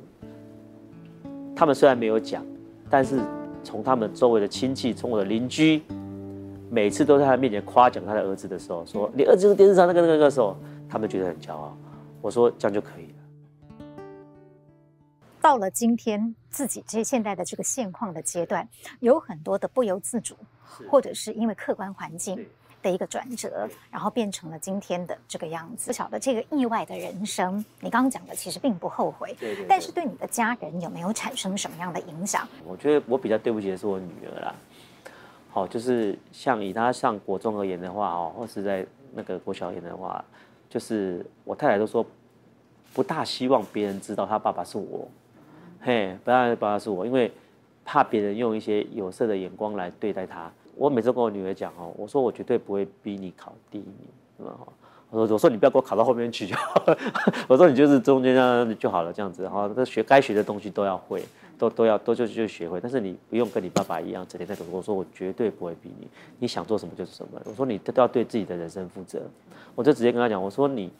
[1.56, 2.44] 他们虽然没有讲，
[2.90, 3.18] 但是
[3.62, 5.82] 从他们周围的亲戚，从我的邻居。
[6.70, 10.56] 每次都在他面前夸奖他的儿子的时候，说你儿子就是电视上那个那个的时候，
[10.88, 11.76] 他们觉得很骄傲。
[12.20, 13.14] 我说这样就可以了。
[15.40, 18.66] 到了今天自己这现在的这个现况的阶段，
[19.00, 20.34] 有很多的不由自主，
[20.90, 22.44] 或者是因为客观环境
[22.82, 25.88] 的一个转折，然后变成了今天的这个样子。
[25.88, 32.48] 不晓得这个意外的人生，你刚刚讲的其实并不后悔，对对对，但是对你的家人有没有产生什么样的影响？
[32.64, 34.54] 我觉得我比较对不起的是我女儿啦。
[35.54, 40.22] 好，就是像以他上国中而言的话，哦，或是在那个国小而言的话，
[40.68, 42.04] 就是我太太都说，
[42.92, 45.06] 不大希望别人知道他爸爸是我，
[45.80, 47.30] 嘿，不让爸爸是我，因为
[47.84, 50.50] 怕别人用一些有色的眼光来对待他。
[50.74, 54.48] 我每次跟我女儿讲哦，我说我绝对不会逼你考第一名，
[55.10, 56.84] 我说我说你不要给我考到后面去就好，
[57.46, 61.24] 我说你就是中间这样就好了，这样子，哈，这学该学的东西都要会。
[61.58, 64.64] 都都要都就就学会，但是你不用跟你爸爸一样整天在读。
[64.70, 67.40] 我说我绝对不会逼你，你想做什么就是什么。
[67.44, 69.22] 我说你都要对自己的人生负责。
[69.74, 70.90] 我就直接跟他讲，我说你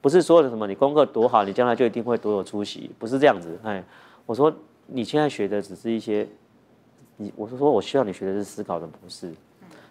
[0.00, 3.58] 不是说的什么，你功课多好，你将来就一定会多有出息，不是这样子。
[3.62, 3.82] 哎，
[4.26, 4.52] 我说
[4.86, 6.26] 你现在学的只是一些，
[7.16, 9.32] 你我是说我需要你学的是思考的模式。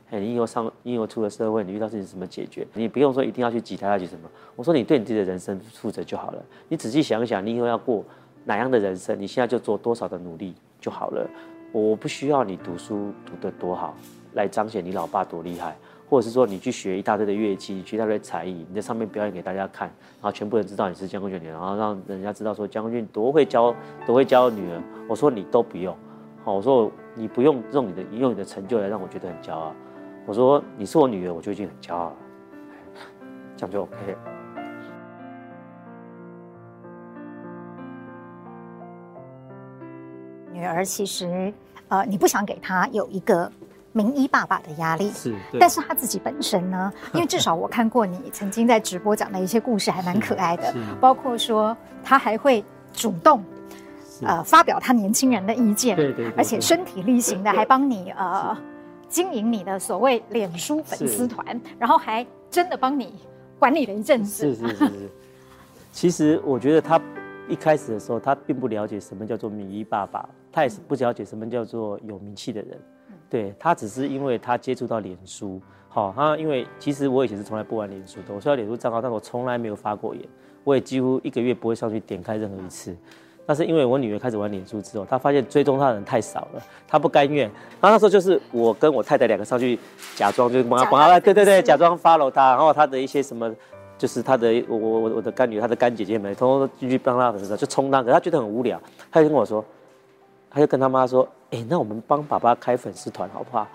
[0.09, 2.67] 哎，你以后上你以后出了社会，你遇到事情怎么解决？
[2.73, 4.29] 你不用说一定要去挤他要去什么。
[4.55, 6.43] 我说你对你自己的人生负责就好了。
[6.67, 8.03] 你仔细想想，你以后要过。
[8.43, 11.29] 哪样的人生，你现在就做多少的努力就好了。
[11.71, 13.95] 我不需要你读书读得多好，
[14.33, 15.77] 来彰显你老爸多厉害，
[16.09, 23.73] 或者是说你去学一大堆的乐器，你学一大堆才艺，你在上面表演给大家看，然后全部人知道你是江坤俊，然后让人家知道说江坤俊多会教，
[24.05, 24.83] 多会教女儿。
[25.07, 25.95] 我说你都不用，
[26.43, 29.73] 好，我说你不用用你的用你的成就来让我觉得很骄傲。
[30.25, 32.15] 我说你是我女儿，我就已经很骄傲了，
[33.55, 34.40] 这样就 OK。
[40.61, 41.51] 女儿其实，
[41.87, 43.51] 呃，你不想给她有一个
[43.93, 53.43] 名医爸爸的压力，是，但是他自己本身呢，因为至少我看过你 曾经在直播讲的一些故事，还蛮可爱的，包括说他还会主动，
[54.21, 58.55] 呃，发表他年轻人的意见，对对，而且身体力行的还帮你呃
[59.09, 63.15] 经营你的所谓脸书粉丝团，然后还真的帮你
[63.57, 65.09] 管理了一阵子，是是是是。
[65.91, 67.01] 其实我觉得他
[67.51, 72.79] 一开始的时候，他并不了解什么叫做名医爸爸，他也是不了解什么叫做有名气的人。
[73.29, 80.23] 对，他只是因为他接触到脸书，好，他因为其实我以前是从来不玩脸书的，我虽然脸书账号，但我从来没有发过言，
[80.63, 82.95] 我也几乎一个月不会上去点开任何一次。
[83.45, 87.49] 但是因为我女儿开始玩脸书之后，她发现追踪她的人太少了，她不甘愿。
[87.81, 89.77] 然后那时候就是我跟我太太两个上去
[90.15, 93.53] 假装就帮她帮她，对对对，假装 follow 她，然后她的一些什么，
[94.01, 99.63] 就是他的我我我的干女儿，她的干姐姐们，通通进去帮她的时候就充当，可是她觉得很无聊，她就跟我说。
[100.53, 103.65] 他就跟他妈说：“哎、那我们帮爸爸开粉丝团好不好？”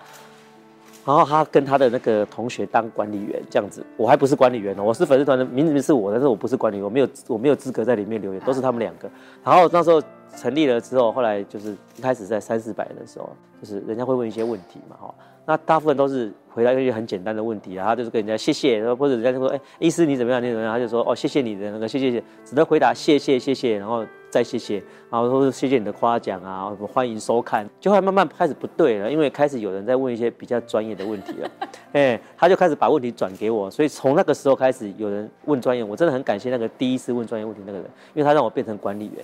[1.03, 3.83] 然后他跟他的那个同学当管理员，这样子。
[3.97, 9.09] 我还不是管理员呢，我是粉丝团的名字是我，但是我不是管理员，我没有我没有资格在里面留言，都是他们两个。
[9.43, 9.99] 然后那时候
[10.35, 13.27] 成立了之后，后来就是一开始在三四百人的时候，
[13.59, 15.15] 就是人家会问一些问题嘛，哈。
[15.47, 20.43] 那大部分都是回答一些很简单的问题啊，他就是跟人家谢谢，或者人家就说：“哎、欸，医师你怎么样？
[20.43, 31.49] 你怎么样？”他就说：“哦，谢谢你的那个谢谢谢，只能回答谢谢谢谢，然后。”再谢谢，然后说谢谢你的夸奖啊，欢迎收看，就会慢慢开始不对了，因为开始有人在问一些比较专业的问题了，
[31.93, 39.23] 哎，他就开始把问题转给我，所以从那个时候开始有人问专业，我真的很感谢那个第一次问专业问题那个人，因为他让我变成管理员，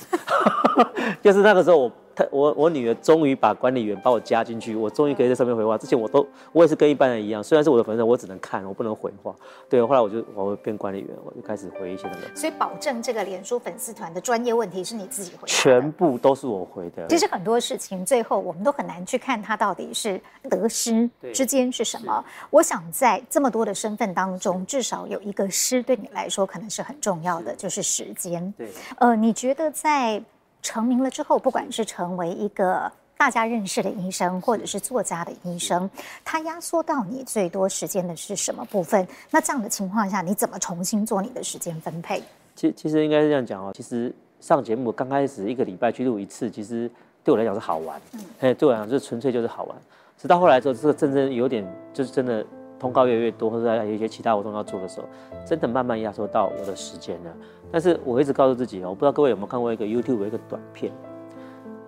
[1.22, 1.92] 就是那个时候我。
[2.16, 5.78] 他我我女儿终于把管理员把我加进去，我终于可以在上面回话。
[5.78, 9.34] 之前我都我也是跟一般人一样，虽然是我的粉丝，我只能看，我不能回话。
[9.68, 12.36] 对，后来我就我变管理员，我就开始回一些那个。
[12.36, 17.08] 所以保证这个脸书粉丝团的专业问题是你自己回的，全部都是我回的。
[17.08, 22.24] 其实很多事情最后我们都很难去看它到底是得失之间是什么。
[22.50, 28.54] 我想在这么多的身份当中，至少有一个失对你来说可能是很重要的，就是时间。
[28.58, 30.24] 对，呃，你觉得在？
[30.64, 35.88] 成名了之后，不管是成为一个大家认识的医生，或者是作家的医生，
[36.26, 39.08] 他压缩到你最多时间的是什么部分？
[39.30, 42.24] 那这样的情况下，你怎么重新做你的时间分配？
[42.56, 43.72] 其其实应该是这样讲哦。
[43.76, 46.90] 其实上节目刚开始一个礼拜去录一次，其实
[47.24, 48.02] 对我来讲是好玩。
[48.14, 49.78] 嗯，哎，对我来讲就是纯粹就是好玩。
[50.18, 52.46] 直到后来之后，这个真正有点就是真的
[52.80, 55.08] 通告越来越多，或者有一些其他活动要做的时候，
[55.46, 57.32] 真的慢慢压缩到我的时间了。
[57.74, 60.92] 但是我一直告诉自己哦，我不知道各位有没有看过一个 YouTube 的一个短片，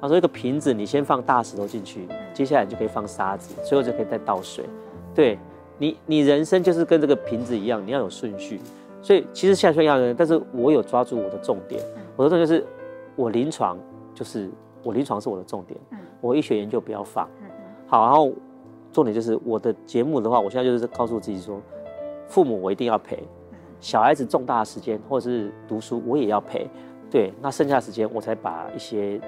[0.01, 4.65] 他说一个瓶子，你先放大石头进去，接下来你就可以放沙子，最后就可以再倒水。
[5.13, 5.37] 对
[5.77, 8.59] 你，你人生就是跟这个瓶子一样，你要有顺序。
[8.99, 11.79] 所以其实像一样的人，但是我有抓住我的重点，
[12.15, 12.65] 我的重点就是
[13.15, 13.77] 我临床
[14.15, 14.49] 就是
[14.81, 15.79] 我临床是我的重点，
[16.19, 17.29] 我医学研究不要放。
[17.85, 18.33] 好，然后
[18.91, 21.61] 重点就是我的节目的话，我现在就是告诉自己说，
[22.27, 23.23] 父母我一定要陪。
[23.79, 26.67] 小孩子重大的时间或者是读书，我也要陪。
[27.11, 29.21] 对，那剩下时间我才把一些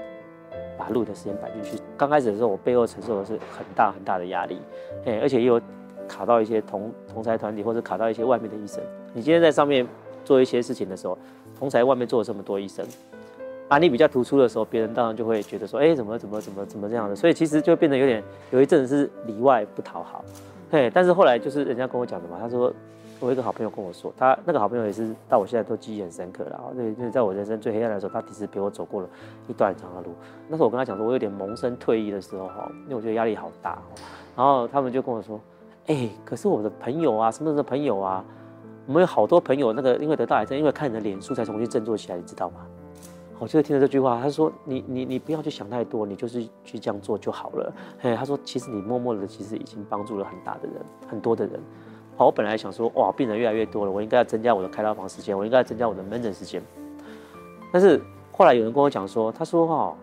[0.77, 1.81] 把录的时间摆进去。
[1.95, 4.59] 刚开始的时候，我背后承受的是很大很大的压力，
[5.05, 5.61] 哎，而且也有
[6.07, 8.83] 卡到一些同同才团体，或者卡到一些外面的医生。
[9.13, 9.87] 你今天在上面
[10.25, 11.17] 做一些事情的时候，
[11.57, 12.85] 同才外面做了这么多医生，
[13.69, 17.15] 啊，你比较突出的时候，别人当然就会觉得说，哎，怎么怎么怎么怎么这样的。
[17.15, 20.25] 所以其实就变得有点有一阵子是里外不讨好，
[20.71, 22.73] 嘿，但是后来就是人家跟我讲的嘛，他说。
[23.19, 26.71] 我一个好朋友跟我说，他那个好朋友也是到我现在都记忆很深刻了。
[26.75, 29.09] 对，就是在我人生最黑暗的时候，他其实陪我走过了
[29.47, 30.13] 一段很长的路。
[30.47, 33.81] 那时候我跟他讲说，我有点萌生退役的时候哈，因为我觉得压力好大。
[34.35, 35.39] 然后他们就跟我说，
[35.87, 38.23] 哎、可是我的朋友啊，什么什么朋友啊，
[38.85, 42.67] 我们有好多朋友，那个因为得到癌症，因为看你的脸书才重新振作起来，你知道吗？
[43.39, 47.73] 我就是听了这句话，他说，你你你不要去想太多，你就是去这样做就好了。
[47.99, 50.75] 嘿，他说，其实你默默的，其实已经帮助了很大的人，
[51.07, 51.59] 很多的人。
[52.17, 56.59] 好，我本来想说，哇，病人越来越多了，我应该要增加我的开刀房时间，我应该要增加我的门诊时间。
[57.71, 58.01] 但是
[58.31, 59.95] 后来有人跟我讲说，他说哈，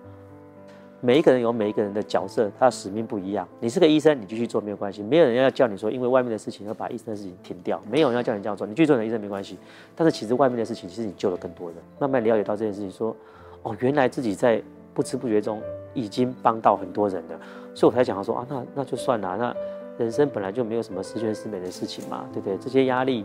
[1.00, 3.48] 每一个人有每一个人的角色，他的使命不一样。
[3.58, 9.58] 你是个医生，你继续做没有关系，没有人要叫你说，因为外面的事情要把医生的事情停掉，没有人要叫你这样做，你继续做你的医生没关系。
[9.96, 11.76] 但是其实外面的事情，其实你救了更多人。
[11.98, 13.16] 慢慢了解到这件事情，说，
[13.64, 14.62] 哦，原来自己在
[14.94, 15.60] 不知不觉中
[15.94, 17.40] 已经帮到很多人了，
[17.74, 19.56] 所以我才讲说啊，那那就算了，那。
[19.96, 22.58] 人生本来就没有什么十全十美的事情嘛，对不对？
[22.58, 23.24] 这些压力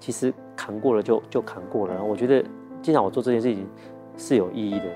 [0.00, 2.02] 其实扛过了就就扛过了。
[2.02, 2.44] 我觉得
[2.82, 3.66] 既然我做这件事情
[4.16, 4.86] 是有意义的，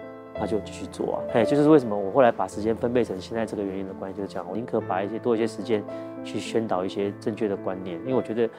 [0.41, 1.19] 那就继续做啊。
[1.35, 5.85] 哎，就是为什么我后来把时间分配成现在这个原因的关系，就是讲我宁可把一些多一些时间
[6.25, 8.51] 去宣导一些正确的观念，因为我觉得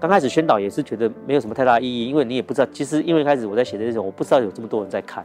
[0.00, 5.22] 刚开始宣导也是觉得没有什么太大意义，因为你也不知道，其实因为一开始我在写的这些，我不知道有这么多人在看，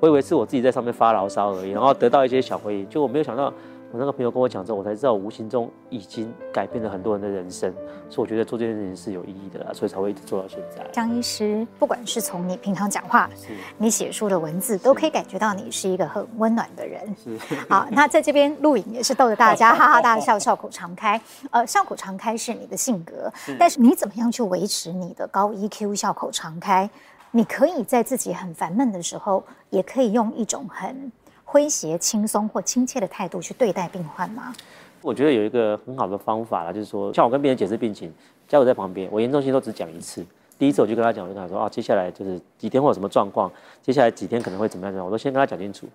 [0.00, 3.52] 我以为是我自己在上面发牢骚而已，然后得到一些小回应，就我没有想到。
[3.90, 7.72] 我那个朋友跟我讲之后，我才知道我无形中已经改变了很多人的人生，
[8.10, 10.86] 所以我觉得做这件事情是有意义的啦，所以才会一直做到现在。
[10.92, 13.30] 江医师，不管是从你平常讲话，
[13.78, 17.00] 你写书的文字，都可以感觉到你是一个很温暖的人。
[17.16, 21.18] 是，好，那在这边录影也是逗得大家哈哈大笑，笑口常开。
[21.50, 26.88] 呃，笑口常开是你的性格，是但是你怎么样去维持你的高 EQ，笑口常开？
[27.30, 31.12] 你可以在自己很烦闷的时候，也可以用一种很
[31.50, 34.52] 诙谐、轻松或亲切的态度去对待病患吗？
[35.00, 38.12] 我觉得有一个很好的方法啦，就是说，像我跟病人解释病情，
[38.46, 40.24] 家属在旁边，我严重性都只讲一次。
[40.58, 45.86] 第一次我就跟他讲，我就跟他说啊，接下来就是几天会有什么状况，接下来几天可能会怎么样，我都先跟他讲清楚。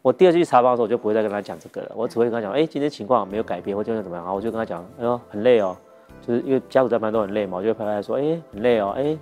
[0.00, 5.76] 我第二次去查房的时候，我就不会再跟他讲这个了，我只会跟他讲，哎，今天情况没有改变，或者怎么样，我就跟他讲，哎呦，很累哦，
[6.26, 9.18] 就是因为家属在旁边都很累嘛，我就会拍拍说，哎，很累哦，哎。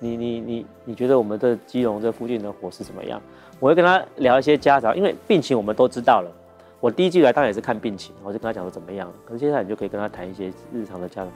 [0.00, 3.22] 你你你你觉得我们的基隆这附近的伙食怎么样？
[3.64, 6.30] 我会跟他聊一些家常，因为病情我们都知道了。
[6.80, 9.10] 我第一季来当然也是看病情，我就跟他讲说怎么样。
[9.24, 11.28] 可是接下来你就可以跟他谈一些日常的家常，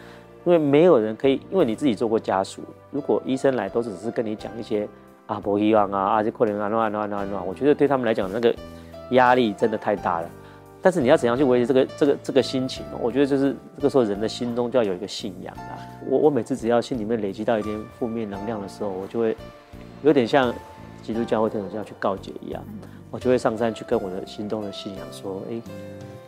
[0.45, 2.61] 因为没有人可以，因为你自己做过家属。
[2.91, 4.87] 如果医生来都只是跟你讲一些
[5.27, 8.55] 啊，不希望啊，啊这可能啊，乱乱乱乱，我觉得对他们来讲那个
[9.13, 10.29] 压力真的太大了。
[10.83, 12.85] 但是你要怎样去维持这个这个这个心情？
[13.01, 15.81] 我觉得就是这个时候人的心中就要有一个信仰啊。
[16.07, 19.35] 我我每次只要心里面累积到一点负面能量的时候，我就会
[20.03, 20.53] 有点像
[21.03, 22.63] 基督教会这种这样去告解一样，
[23.11, 25.61] 我就会上山去跟我的心中的信仰说：哎。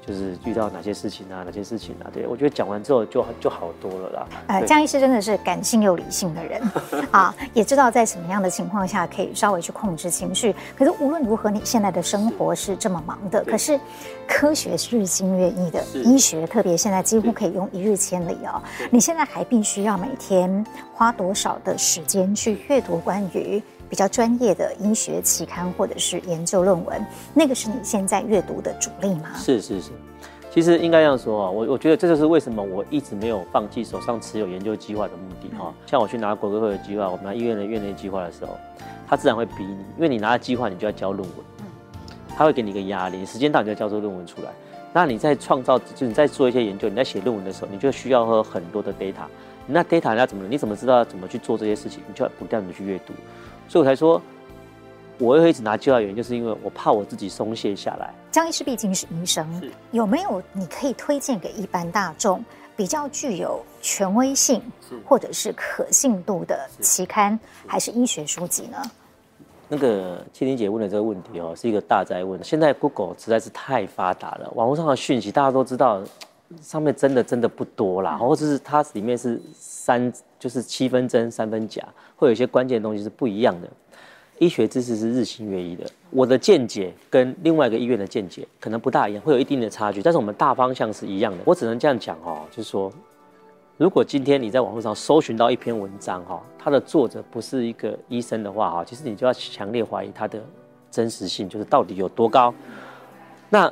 [0.07, 2.11] 就是遇到哪些事情啊，哪些事情啊？
[2.13, 4.27] 对，我觉得讲完之后就就好多了啦。
[4.49, 6.61] 呃，江医师真的是感性又理性的人
[7.13, 10.53] 啊，也知道在什么样的情况下可以稍微去控制情绪。
[10.77, 13.79] 可是无论如何，你现在的生活是这么忙的，可是
[14.27, 18.61] 科学是日新月异的，医学特别现在几乎可以用一日千里哦。
[18.91, 23.63] 你现在还必须要每天花多少的时间去阅读关于？
[23.91, 29.31] 比较专业的医学期刊或者是研究论文，那个是你现在阅读的主力吗？
[29.37, 29.91] 是是是，
[30.51, 35.75] 其实应该这样说啊，我我觉得这就是为什么我一直没有放弃手上持有研究计划的目的哈。
[35.87, 38.57] 像我去拿国科会的计划，我们拿医院的院内计划的时候，
[39.09, 41.39] 他自然会逼你，因为你拿了计划，你就要交论文，
[42.37, 44.51] 他会给你一个压力，时间到你就要交出论文出来。
[44.93, 49.27] 那你在创造，就是你在做一些研究，你在写论文的时候，你就需要喝很多的 data。
[49.67, 50.45] 那 data 你要怎么？
[50.49, 52.03] 你怎么知道怎么去做这些事情？
[52.09, 53.13] 你就要不断的去阅读。
[53.71, 54.21] 所以我才说，
[55.17, 58.13] 我会一直拿计划，原因就是因为我怕我自己松懈下来。
[58.33, 59.47] 江医师毕竟是医生，
[59.93, 64.61] 有没有你可以推荐给一般大众比较具有权威性
[65.07, 68.83] 或者是可信度的期刊还是医学书籍呢？
[69.69, 72.43] 那个青玲姐问的这个问题哦，是一个大哉问。
[72.43, 76.03] 现在 Google 实在是太发达了，网络上的讯息大家都知道，
[76.61, 80.13] 上面真的真的不多啦，或者是它里面是三。
[80.41, 81.87] 就是七分真三分假，
[82.17, 83.69] 会有一些关键的东西是不一样的。
[84.39, 90.01] 医学知识是日新月异的，我的见解跟另外一个医院的见解可能不大一样，会有一定的差距。
[90.01, 91.41] 但是我们大方向是一样的。
[91.45, 92.91] 我只能这样讲哦，就是说，
[93.77, 100.43] 如果今天你在网络上搜寻到一篇文章哈，它的作者不是一个医生的话哈，其实你就要强烈怀疑它的
[100.91, 102.55] 真实性，就是到底有多高。
[103.51, 103.71] 那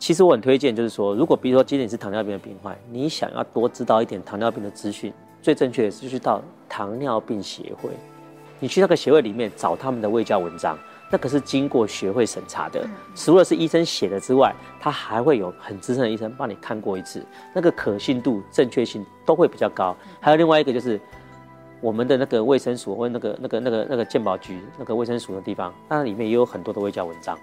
[0.00, 5.12] 其实我很推荐，就是说，如果比如说今天你是糖尿病的病患，你想要多知道一点糖尿病的资讯。
[5.42, 7.90] 最正确的是去到糖尿病协会，
[8.58, 10.78] 你去那个协会里面找他们的卫教文章，
[11.10, 12.82] 那可是经过学会审查的，
[13.14, 17.22] 除了是医生写的之外，他还会有很资深的医生帮你看过一次，
[17.54, 19.94] 那个可信度、正确性都会比较高。
[20.18, 20.98] 还有另外一个就是
[21.82, 27.36] 我们的那个卫生署或那个那个那个那个健保局那个卫生署的地方，那里面也有很多的卫教文章。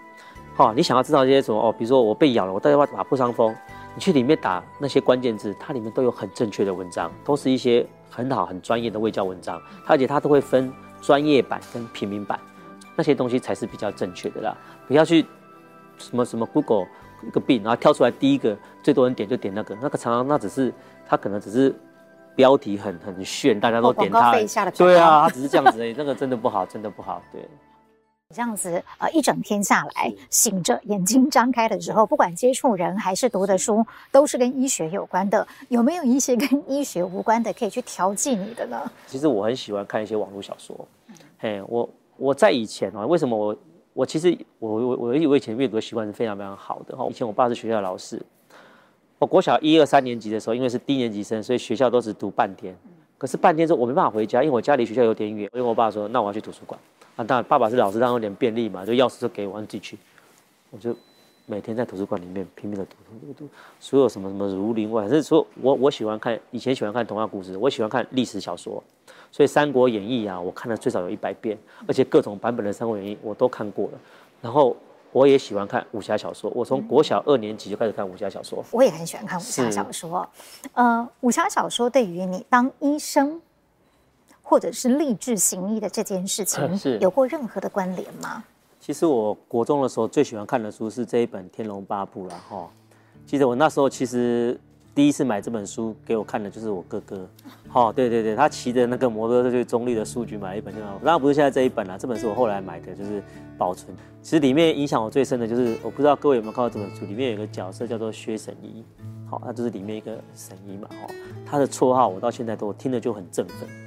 [0.58, 1.72] 好，你想要知道这些什么哦？
[1.72, 3.56] 比如说我被咬了，我到底要打破伤风？
[3.94, 12.40] 你去里面打那些关键字，它里面都有很正确的文章，都是一些很好、很专业的卫教文章，而且它都会分专业版跟平民版，
[12.96, 14.58] 那些东西才是比较正确的啦。
[14.88, 15.24] 不要去
[16.00, 16.88] 什么什么 Google
[17.22, 20.74] 一个病，然后跳出来第一个最多人点就点那个，那个常常那只是
[21.08, 21.72] 它可能只是
[22.36, 24.32] 标题很很炫，大家都点它，
[24.72, 27.48] 对啊，它只是这样子而已，那个真的不好，真的不好，对。
[28.36, 35.48] 这样子，呃，一整天下来，醒着眼睛张开的时候，不管接触人还是读的书，都是跟医学有关的。
[35.70, 38.92] 有没有一些跟医学无关的可以去调剂你的呢？
[39.06, 40.78] 其实我很喜欢看一些网络小说。
[41.40, 43.58] 嘿，我我在以前啊，为什么我
[43.94, 47.08] 我其实我我我我以前阅读的习惯是非常非常好的哈。
[47.10, 48.22] 以前我爸是学校的老师，
[49.20, 52.78] 我国小一二三年级的时候，因为是低年级生，所以学校都只读半天。
[53.18, 55.50] 可是半天之后我没办法回家，因为我家离学校有点远。
[55.54, 56.78] 因为我爸说，那我要去图书馆。
[57.18, 59.98] 啊，当然，爸爸是老师，当然有点便利嘛，就钥匙就给我，自己去。
[60.70, 60.96] 我就
[61.48, 63.50] 每天在图书馆里面拼命的读读读读，
[63.80, 68.84] 所有什么什么《儒林外》，反正说我我喜欢看，以前喜欢看童话故事，我喜欢看历史小说，
[69.32, 71.58] 所以《三国演义》啊，我看了最少有一百遍，
[71.88, 74.00] 而且各种版本的《三国演义》我都看过了。
[74.40, 74.78] 然后
[75.12, 78.64] 我也喜欢看武侠小说，我从国小二年级就开始看武侠小说。
[78.72, 80.30] 我也很喜欢看武侠小说。
[80.74, 83.42] 呃，武侠小说对于你当医生，
[84.50, 88.42] 或者是立志行医的这件事情， 是有过任何的关联吗？
[88.80, 92.70] 其实我国中的时候最喜欢看的书是这一本《天龙八部》了哈。
[93.26, 94.58] 记得我那时候其实。
[94.96, 97.30] 第一次买这本书给我看的就是我哥哥，
[97.68, 103.22] 好，对对对，他骑着那个摩托车去中立的书局买了一本，当然不是现在这一本了，这本是我后来买的，就是
[103.60, 103.96] 保存。
[104.24, 108.84] 其实里面影响我最深的就是，我不知道各位有没有看到这本书，里面有一个角色叫做薛神医，
[109.30, 111.14] 好，那就是里面一个神医嘛，哦，
[111.46, 113.87] 他的绰号我到现在都听着就很振奋，哦，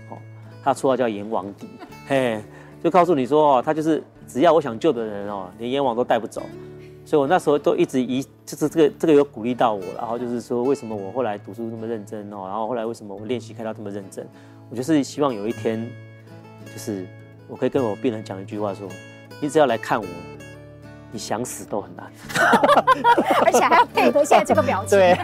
[0.63, 1.69] 他的绰号叫阎王帝，
[2.09, 2.43] 嘿，
[2.83, 6.43] 就告诉你说哦，他就是只要我想救的人哦，连阎王都带不走。
[7.03, 14.25] 所以，我那时候都一直一就是这个这个有鼓励到我，然后就是说，为什么我后来读书那么认真哦，然后后来为什么我练习开到这么认真，
[14.71, 15.91] 我就是希望有一天，
[16.73, 17.05] 就是
[17.49, 18.87] 我可以跟我病人讲一句话说，
[19.41, 20.07] 你只要来看我，
[21.11, 22.07] 你想死都很难，
[23.45, 24.97] 而且还要配合现在这个表情。
[24.97, 25.19] 对，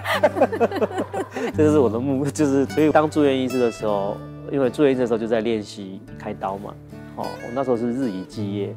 [1.56, 4.16] 这就是我的目，就是所以当住院医师的时候，
[4.50, 6.74] 因为住院的时候就在练习开刀嘛，
[7.16, 8.74] 哦，我那时候是日以继夜。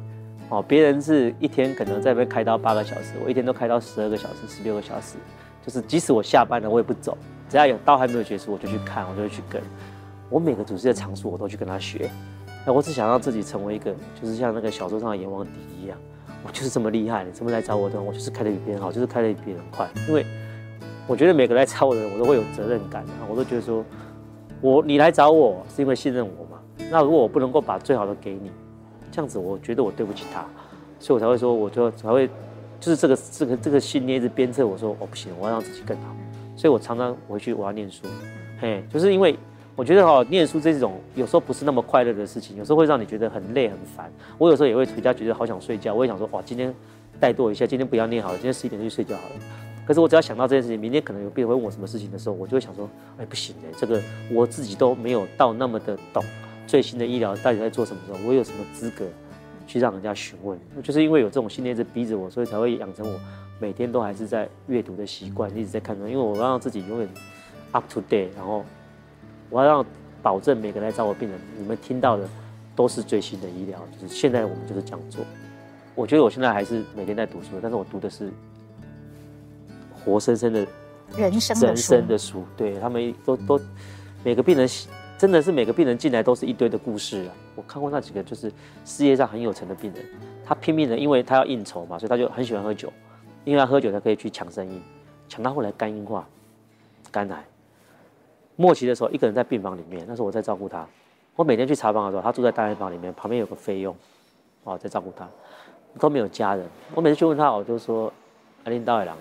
[0.48, 5.16] 哦，别人是一天可能在那边开刀八个小时，我一天都开刀十二个小时、十六个小时，
[5.64, 7.16] 就是即使我下班了，我也不走，
[7.48, 9.62] 只要有刀还没有结束，我就去看，我就会去跟。
[10.28, 12.10] 我每个主治的场所我都去跟他学。
[12.66, 15.96] 那我只想让自己成为一个，就是像那个小说上的阎王敌一样，
[16.44, 19.88] 我就是这么厉害你，这么来找我的，我就是开的比别人好，就是开的比别人快。
[20.08, 20.26] 因为
[21.06, 23.84] 我觉得每个来找我的人，我都会有责任感啊，我都觉得说，
[24.60, 26.60] 我你来找我是因为信任我嘛。
[26.90, 28.50] 那如果我不能够把最好的给你。
[29.12, 30.46] 这样子，我觉得我对不起他，
[31.00, 32.28] 所以我才会说，我就才会，
[32.78, 36.14] 就是这个这个这个信念一直鞭策我说，哦不行，我要让自己更好。
[36.54, 38.06] 所以我常常回去我要念书，
[38.60, 39.36] 嘿，就是因为
[39.74, 44.08] 我觉得哦，念书这种有时候不是那么快乐的事情，有时候会让你觉得很累很烦。
[44.38, 46.72] 我有时候也会回家觉得好想睡觉，我也想说，哇，今天
[47.20, 49.34] 怠惰一下，今天不要念好了，今天十一点就去睡觉好了。
[49.86, 54.00] 可是我只要想到这件事情，明天可能有病人会问我什么事情的时候，我就会想说，哎，不行哎，这个
[54.32, 56.24] 我自己都没有到那么的懂。
[56.66, 58.18] 最新的医疗到底在做什么时候？
[58.28, 59.04] 我有什么资格
[59.66, 60.56] 去让人家询问？
[60.84, 63.18] 就是因为有这种信念一直逼着我，所以才会养成我
[63.58, 66.06] 每天都还是在阅读的习惯，一直在看书。
[66.06, 67.08] 因为我要让自己永远
[67.72, 68.64] up to date，然后
[69.48, 69.86] 我要让
[70.22, 72.28] 保证每个来找我病人，你们听到的
[72.76, 73.80] 都是最新的医疗。
[74.00, 75.24] 就是现在我们就是这样做。
[75.96, 78.30] 我觉得我现在还是每天在读书，但是我读的是
[80.04, 80.66] 活生生的
[81.16, 82.44] 人生的人生的书。
[82.56, 83.60] 对，他们都都
[84.24, 84.68] 每个病人。
[85.20, 87.30] 真的是每个病人进来都是一堆的故事啊！
[87.54, 88.50] 我看过那几个，就是
[88.86, 90.02] 事业上很有成的病人，
[90.46, 92.90] 他拼命的，因为他要应酬嘛，所以他就很喜欢喝酒，
[93.44, 94.80] 因为他喝酒才可以去抢生意，
[95.28, 96.26] 抢到后来肝硬化、
[97.12, 97.44] 肝癌，
[98.56, 100.88] 末期的时候一个人在病房里面，那时候我在照顾他，
[101.36, 103.94] 我每天去查房的时候，他住在大病房里面，旁边有个菲佣，
[104.64, 105.28] 哦，在照顾他，
[105.98, 108.10] 都没有家人，我每次去问他，我就说
[108.64, 109.14] 阿林到海郎，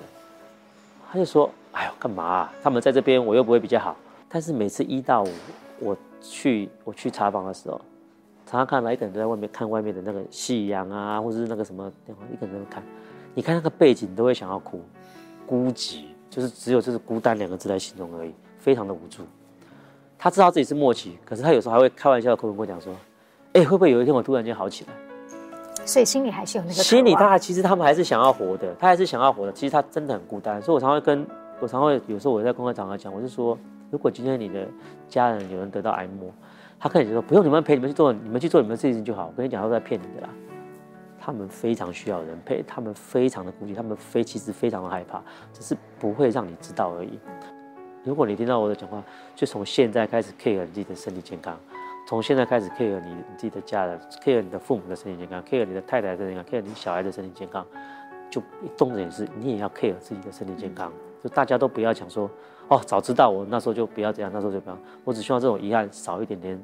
[1.12, 2.50] 他就说，哎呦，干嘛？
[2.62, 3.96] 他们在这边，我又不会比较好，
[4.28, 5.30] 但是每次一到五。
[5.82, 7.80] 我去我去查房的时候，
[8.46, 12.84] 常常看到一个人都在外面看外面的那个夕阳啊，或者是那个什么地方，一个人在看，
[13.34, 14.82] 你看那个背景，都会想要哭，
[15.48, 19.24] 孤寂，就是只有就是孤单两个字来形容而已，非常的无助。
[20.18, 22.94] 他知道自己是末期，可是他有时候还会开玩笑的跟我讲说，
[23.54, 25.09] 哎，会不会有一天我突然间好起来？
[25.90, 26.74] 所以心里还是有那个。
[26.74, 29.52] 心里他其实他们还是想要活的，他还是想要活的。
[29.52, 31.26] 其实他真的很孤单，所以我常会跟
[31.60, 33.58] 我常会有时候我在公开场合讲，我是说。
[33.92, 34.68] 如果今天你的
[35.08, 36.32] 家人有人得到癌末，
[36.80, 39.26] 他可能就说不用你们陪，你们去做，你们去做你们的事情就好。
[39.26, 40.30] 我跟你讲，都在骗你的啦。
[41.20, 45.20] 他们非常需要人陪，他们非常的孤寂，他们非其实非常的害怕，
[45.52, 47.18] 只是不会让你知道而已。
[48.04, 49.04] 如果你听到我的讲话，
[49.36, 51.58] 就从现在开始 care 你自己的身体健康，
[52.10, 57.64] 从现在开始 care 你自己的家人，care 你的父母的身体健康，care 你的太太的身体健康，care 你小孩的身体健康，
[58.32, 58.42] 就
[58.76, 60.92] 重点是你也要 care 自己的身体健康。
[61.24, 62.28] 就大家都不要讲说。
[62.68, 64.78] 哦，早知道我那时候就不要这样，那时候就不要。
[65.04, 66.60] 我只希望这种遗憾少一点点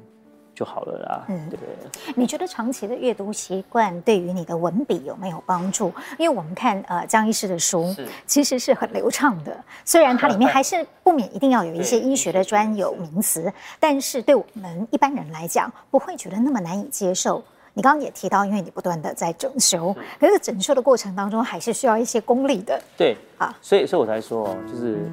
[0.56, 1.24] 就好了啦。
[1.28, 2.14] 嗯，对不对？
[2.16, 5.92] 你觉得长期的阅读习惯对于你的文笔有没有帮助？
[6.18, 9.54] 因为我们看呃张医师的书，是其实是很流畅的。
[9.84, 17.44] 虽然它里面 还是不免一定要有一些医学的专有名词，但是对我们一般人来讲，不会觉得那么难以接受。
[17.74, 22.80] 你刚刚也提到，因为你不断的在整修，可是整修的过程当中还是需要一些功力的。
[22.96, 25.06] 对，啊，所以所以我才说哦，就是。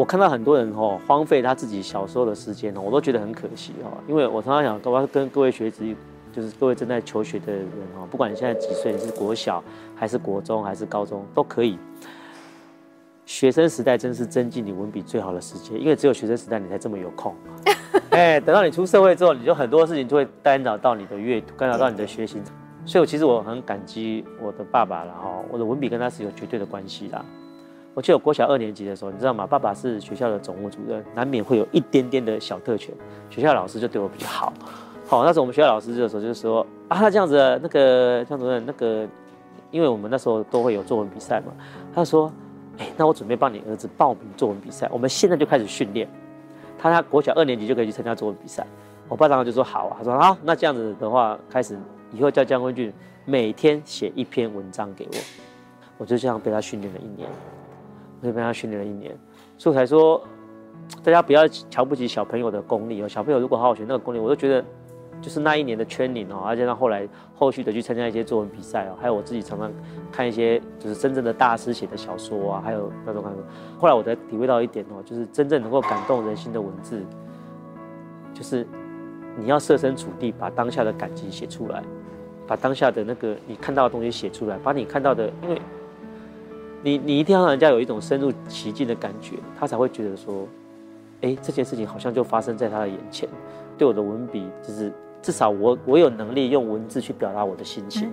[0.00, 3.92] 我看到很多人哦荒废他自己小时候的时间哦，我都觉得很可惜哦。
[4.08, 5.84] 因为我常常想，我要跟各位学子，
[6.32, 9.62] 就是各位正在求学的人哦，不管你现在几岁，你是国小
[9.94, 11.78] 还是国中还是高中都可以。
[13.26, 17.34] 学生时代真是增进你文笔最好的时间，因为只有学生时代你才这么有空。
[18.08, 22.40] 哎，等到你出社会之后，你就很多事情就会干扰到你的阅读，干扰到你的学习。
[22.86, 27.22] 所以我其实我很感激我的爸爸了哈，我的文笔跟他是有绝对的关系啦。
[27.92, 29.46] 我记得我国小二年级的时候，你知道吗？
[29.46, 32.94] 爸爸是学校的总务主任，难免会有一点点的小特权。
[33.28, 34.52] 学校老师就对我比较好，
[35.06, 39.06] 好，那时候我们学校老师就说，就是说啊，他这样子，那个江主任，那个，
[39.72, 41.52] 因为我们那时候都会有作文比赛嘛，
[41.92, 42.32] 他说，
[42.78, 46.08] 哎，那我准备帮你儿子报名作文比赛，我们现在就开始训练，
[46.78, 48.64] 他他国小二年级就可以去参加作文比赛。
[49.08, 51.76] 我爸当时就说好啊，他说好，那这样子的话，开始
[52.12, 52.92] 以后叫江坤俊
[53.24, 55.18] 每天写一篇文章给我，
[55.98, 57.28] 我就这样被他训练了一年。
[58.20, 59.16] 我就被他训练了一年，
[59.56, 60.22] 所以才说，
[61.02, 63.08] 大家不要瞧不起小朋友的功力哦。
[63.08, 64.64] 小朋友如果好好学那个功力，我都觉得，
[65.22, 69.72] 就是那一年的圈领哦，而且他后来后续的去参加一些作文比赛哦，还有我自己常常
[70.12, 73.38] 看一些就是真正的大师写的小说啊，还有那种感觉。
[73.78, 77.02] 后来我才体会到一点哦，就是真正能够感动人心的文字，
[78.34, 78.66] 就是
[79.38, 81.82] 你要设身处地把当下的感情写出来，
[82.46, 85.60] 把当下的那个你看到的东西写出来，把你看到的，因为。
[86.82, 90.48] 你你一定要让人家有一种深入其境的感觉，他才会觉得说，
[91.20, 93.28] 哎，这件事情好像就发生在他的眼前。
[93.76, 98.10] 对我的文笔，就是至少我我有能力用文字去表达我的心情。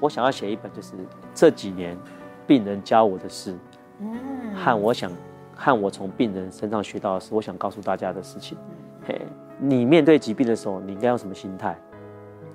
[0.00, 0.92] 我想要写一本，就是
[1.34, 1.96] 这几年
[2.46, 3.54] 病人教我的事，
[4.54, 5.10] 和我想
[5.56, 8.56] 和我从病人身上学到的事，我想告诉大家的事情。
[9.06, 9.20] 嘿，
[9.58, 11.76] 你面对疾病的时候，你应该用什么心态？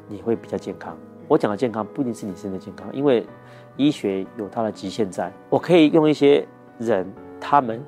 [0.07, 0.97] 你会比较健康。
[1.27, 3.25] 我讲的健康不一定是你身体健康，因为。
[3.77, 6.47] 医学有它的极限在，我可以用一些
[6.79, 7.05] 人，
[7.39, 7.81] 他们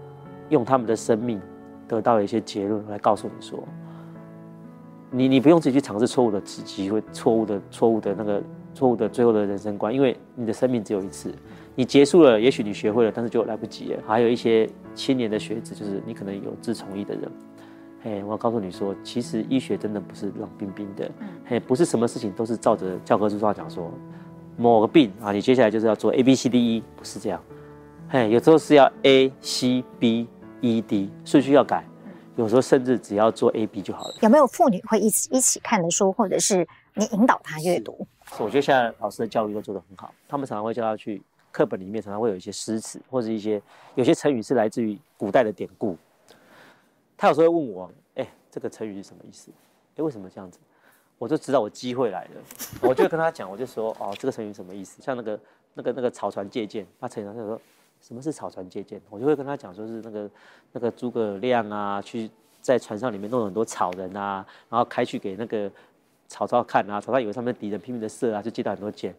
[0.49, 1.41] 用他们的生命
[1.87, 3.63] 得到了一些结论来告诉你说，
[5.11, 11.33] 你你不用自己去尝试错误的机会，错误的错误的那个错误的最后的人生观，因为你的生命只有一次，
[11.75, 14.03] 你结束了，也许你学会了，但是就来不及了。
[14.05, 17.31] 还有一些青年的学子，就是你可能有志从医的人，
[18.03, 21.09] 嘿，我要告诉你说，其实医学真的不是冷冰冰的，
[21.45, 23.89] 嘿，不是什么事情都是照着教科书上讲说。
[24.57, 27.41] 某个病啊，你接下来就是要做 A B C D E，不是这样，
[28.09, 30.27] 嘿，有时候是要 A C B
[30.61, 31.85] E D，顺序要改，
[32.35, 34.15] 有时候甚至只要做 A B 就好了。
[34.21, 38.07] 有没有妇女会一起一起看的书，或者是你引导她阅读？
[38.39, 43.61] 我觉得现在老师的教育都做得很好，他们常常会叫她去课本里面，常常会有一些诗词，或者一些
[43.93, 45.95] 有些成语是来自于古代的典故。
[47.15, 49.51] 他有时候会问我，哎，这个成语是什么意思？
[49.95, 50.59] 哎，为什么这样子？
[51.17, 52.41] 我就知道我机会来了，
[52.81, 55.01] 我就跟他讲，我就说哦，这个成语什么意思？
[55.01, 55.39] 像那个
[55.73, 57.59] 那个那个草船借箭，他成语他就说
[58.01, 59.01] 什么是草船借箭？
[59.09, 60.29] 我就会跟他讲，说是那个
[60.73, 62.29] 那个诸葛亮啊，去
[62.61, 65.71] 在船上里面弄了很多草人啊，然后开去给那个
[66.27, 69.15] 曹操看啊，曹操以为上面敌人拼命的射啊，就接到很多箭。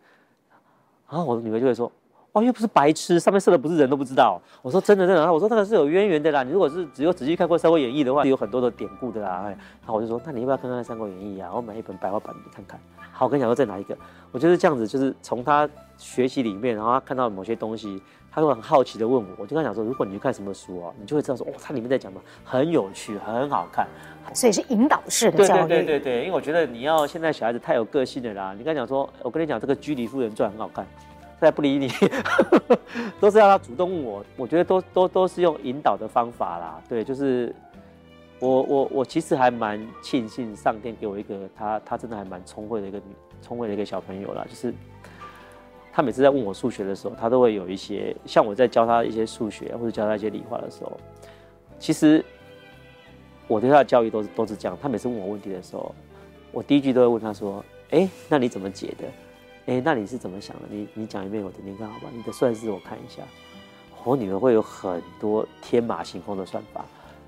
[1.09, 1.91] 然后我的女儿就会说。
[2.33, 4.41] 哦，又不是白痴，上面射的不是人都不知道。
[4.63, 6.43] 我说真的真的，我说那个是有渊源的啦。
[6.43, 9.45] 你如果是只有仔细看过《三国演义》的话，有很多的典故的啦。
[9.47, 9.57] 然
[9.87, 11.51] 后我就说，那你要不要看看《三国演义》啊？
[11.55, 12.79] 我买一本白话版你看看。
[13.11, 13.97] 好，我跟你讲说再拿一个。
[14.31, 18.01] 我就是这样子，就是从他学习里面，然后他看到某些东西，
[18.31, 19.29] 他会很好奇的问我。
[19.39, 23.89] 我就跟他讲说，如果你去看什么书哦，你就会知道说，哦，它里面在讲的很有趣，很好看。
[24.35, 25.69] 所以是引导式的教育。
[25.69, 28.53] 对对对对，因为我觉得你要现在小孩子太有个性的啦。
[28.57, 30.87] 你跟他讲说，我跟你讲这个《居里夫人传》很好看。
[31.41, 31.89] 再不理你，
[33.21, 34.25] 都是要他主动问我。
[34.37, 36.83] 我觉得都都都是用引导的方法啦。
[36.89, 37.55] 对，就是
[38.41, 43.05] 我我我其实还蛮庆幸上天给我一个他他真的还蛮聪慧的一个女
[43.41, 44.45] 聪慧的一个小朋友啦。
[44.49, 44.75] 就是
[45.93, 50.99] 他每次在问我数学的时候，他都会有一些像我在教他一些数学或者教他一些理化的时候，
[51.79, 52.25] 其实
[53.47, 54.77] 我对他的教育都是都是这样。
[54.83, 55.95] 他每次问我问题的时候，
[56.51, 59.05] 我第一句都会问他说：“哎，那你怎么解的？”
[59.69, 60.63] 哎，那你是怎么想的？
[60.71, 62.07] 你你讲一遍我听听看好吧？
[62.11, 63.23] 你的算式我看一下。
[64.03, 66.83] 我女儿会有很多天马行空的算法。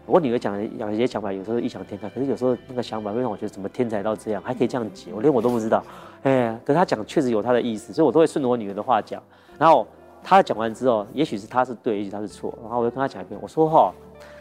[0.06, 5.84] 我女儿讲的讲一些想法，有时候异想天开，可是有时候那个想法会让我觉得怎么天才到这样，还可以这样解，我连我都不知道。
[6.22, 9.22] 哎，可是她讲确实有她的意思，所以我都会顺着我女儿的话讲。
[9.58, 9.86] 然后
[10.22, 13.92] 她讲完之后，也许是她是对，也许她是错，然后我就跟她讲一遍，我说哈。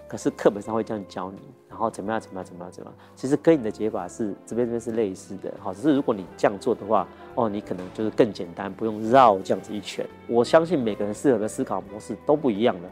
[0.07, 1.37] 可是课本上会这样教你，
[1.79, 10.05] 然后怎么样怎么样怎么样怎么样，其实跟你的解法是这边这边是类似的，好，只是如果你这样做的话，哦，你可能就是更简单，不用绕这样子一圈。
[10.27, 12.89] 我相信每个人适合的思考模式都不一样的，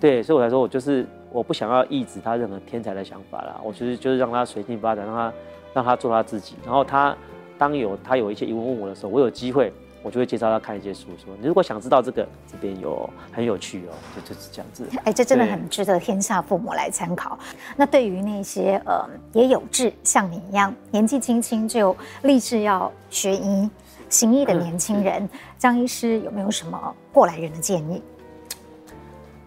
[0.00, 5.32] 对，所以我才说我就是我不想要抑制他任何天才的想法啦，我就是就是让他随性发展，让他
[5.74, 7.14] 让他做他自己，然后他
[7.58, 9.70] 当有他有一些疑问问我的时候，我有机会。
[10.06, 14.88] 我就会介绍他看一些书，说你如果想知道这个，这边有很有趣哦，就就是这样子。
[15.02, 17.36] 哎，这真的很值得天下父母来参考。
[17.76, 23.68] 那对于那些呃也有志像你一样年纪轻轻就立志要学医
[24.08, 25.28] 行医的年轻人，
[25.58, 28.00] 张、医师有没有什么过来人的建议？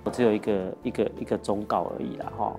[0.04, 2.54] 我只有一个一个一个忠告而已啦，哈。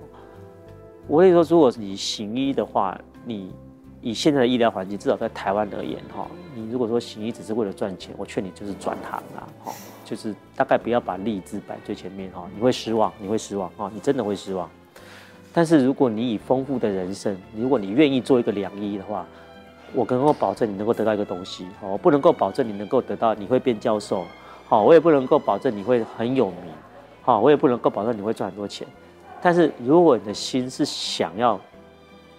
[1.07, 3.53] 我跟你说，如果你行医的话，你
[4.01, 6.27] 以现在的医疗环境，至少在台湾而言，哈。
[6.53, 9.71] 你如果说行医只是为了赚钱，我劝你就是转行啦，哈，
[10.03, 14.69] 就是大概不要把利字摆最前面哈，你会失望，你会失望啊，你真的会失望。
[15.53, 19.25] 但是如果你以丰富的人生，如果你愿意做一个良医的话，
[19.93, 24.25] 我能够保证你能够得到一个东西，我不能够保证你能够得到你会变教授，
[24.67, 26.71] 好，我也不能够保证你会很有名，
[27.21, 28.87] 好，我也不能够保证你会赚很多钱。
[29.41, 31.59] 但是如果你的心是想要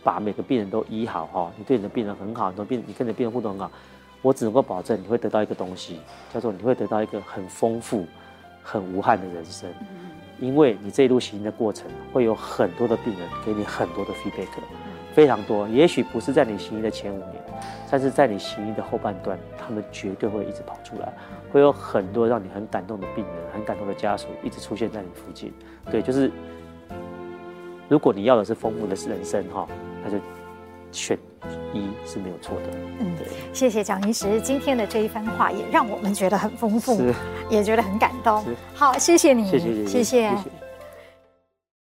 [0.04, 3.70] 把每个病人都医好哈，你对你的病人很好，很多病你跟你的病人互动很好，
[4.20, 6.00] 我只能够保证你会得到一个东西，
[6.34, 8.04] 叫做你会得到一个很丰富、
[8.62, 9.70] 很无憾的人生，
[10.40, 14.48] 因为你这一路行医的过程会有很多的病人给你很多的 feedback，
[15.14, 15.68] 非常多。
[15.68, 17.44] 也许不是在你行医的前五年，
[17.88, 21.12] 但是在你行医的后半段，他们绝对会一直跑出来，
[21.52, 25.52] 会有很多让你很感动的病人、很感动的家属一直出现在你附近。
[25.90, 26.28] 对，就是。
[27.88, 29.68] 如果你要的是丰富的人生哈，
[30.04, 30.16] 那就
[30.90, 31.18] 选
[31.72, 32.70] 一是没有错的。
[33.00, 37.12] 嗯，对，谢谢蒋医师今天的这一番话，也让我们觉得很丰富，
[37.48, 38.44] 也觉得很感动。
[38.74, 39.86] 好，谢谢你，谢谢。
[39.86, 40.61] 谢谢。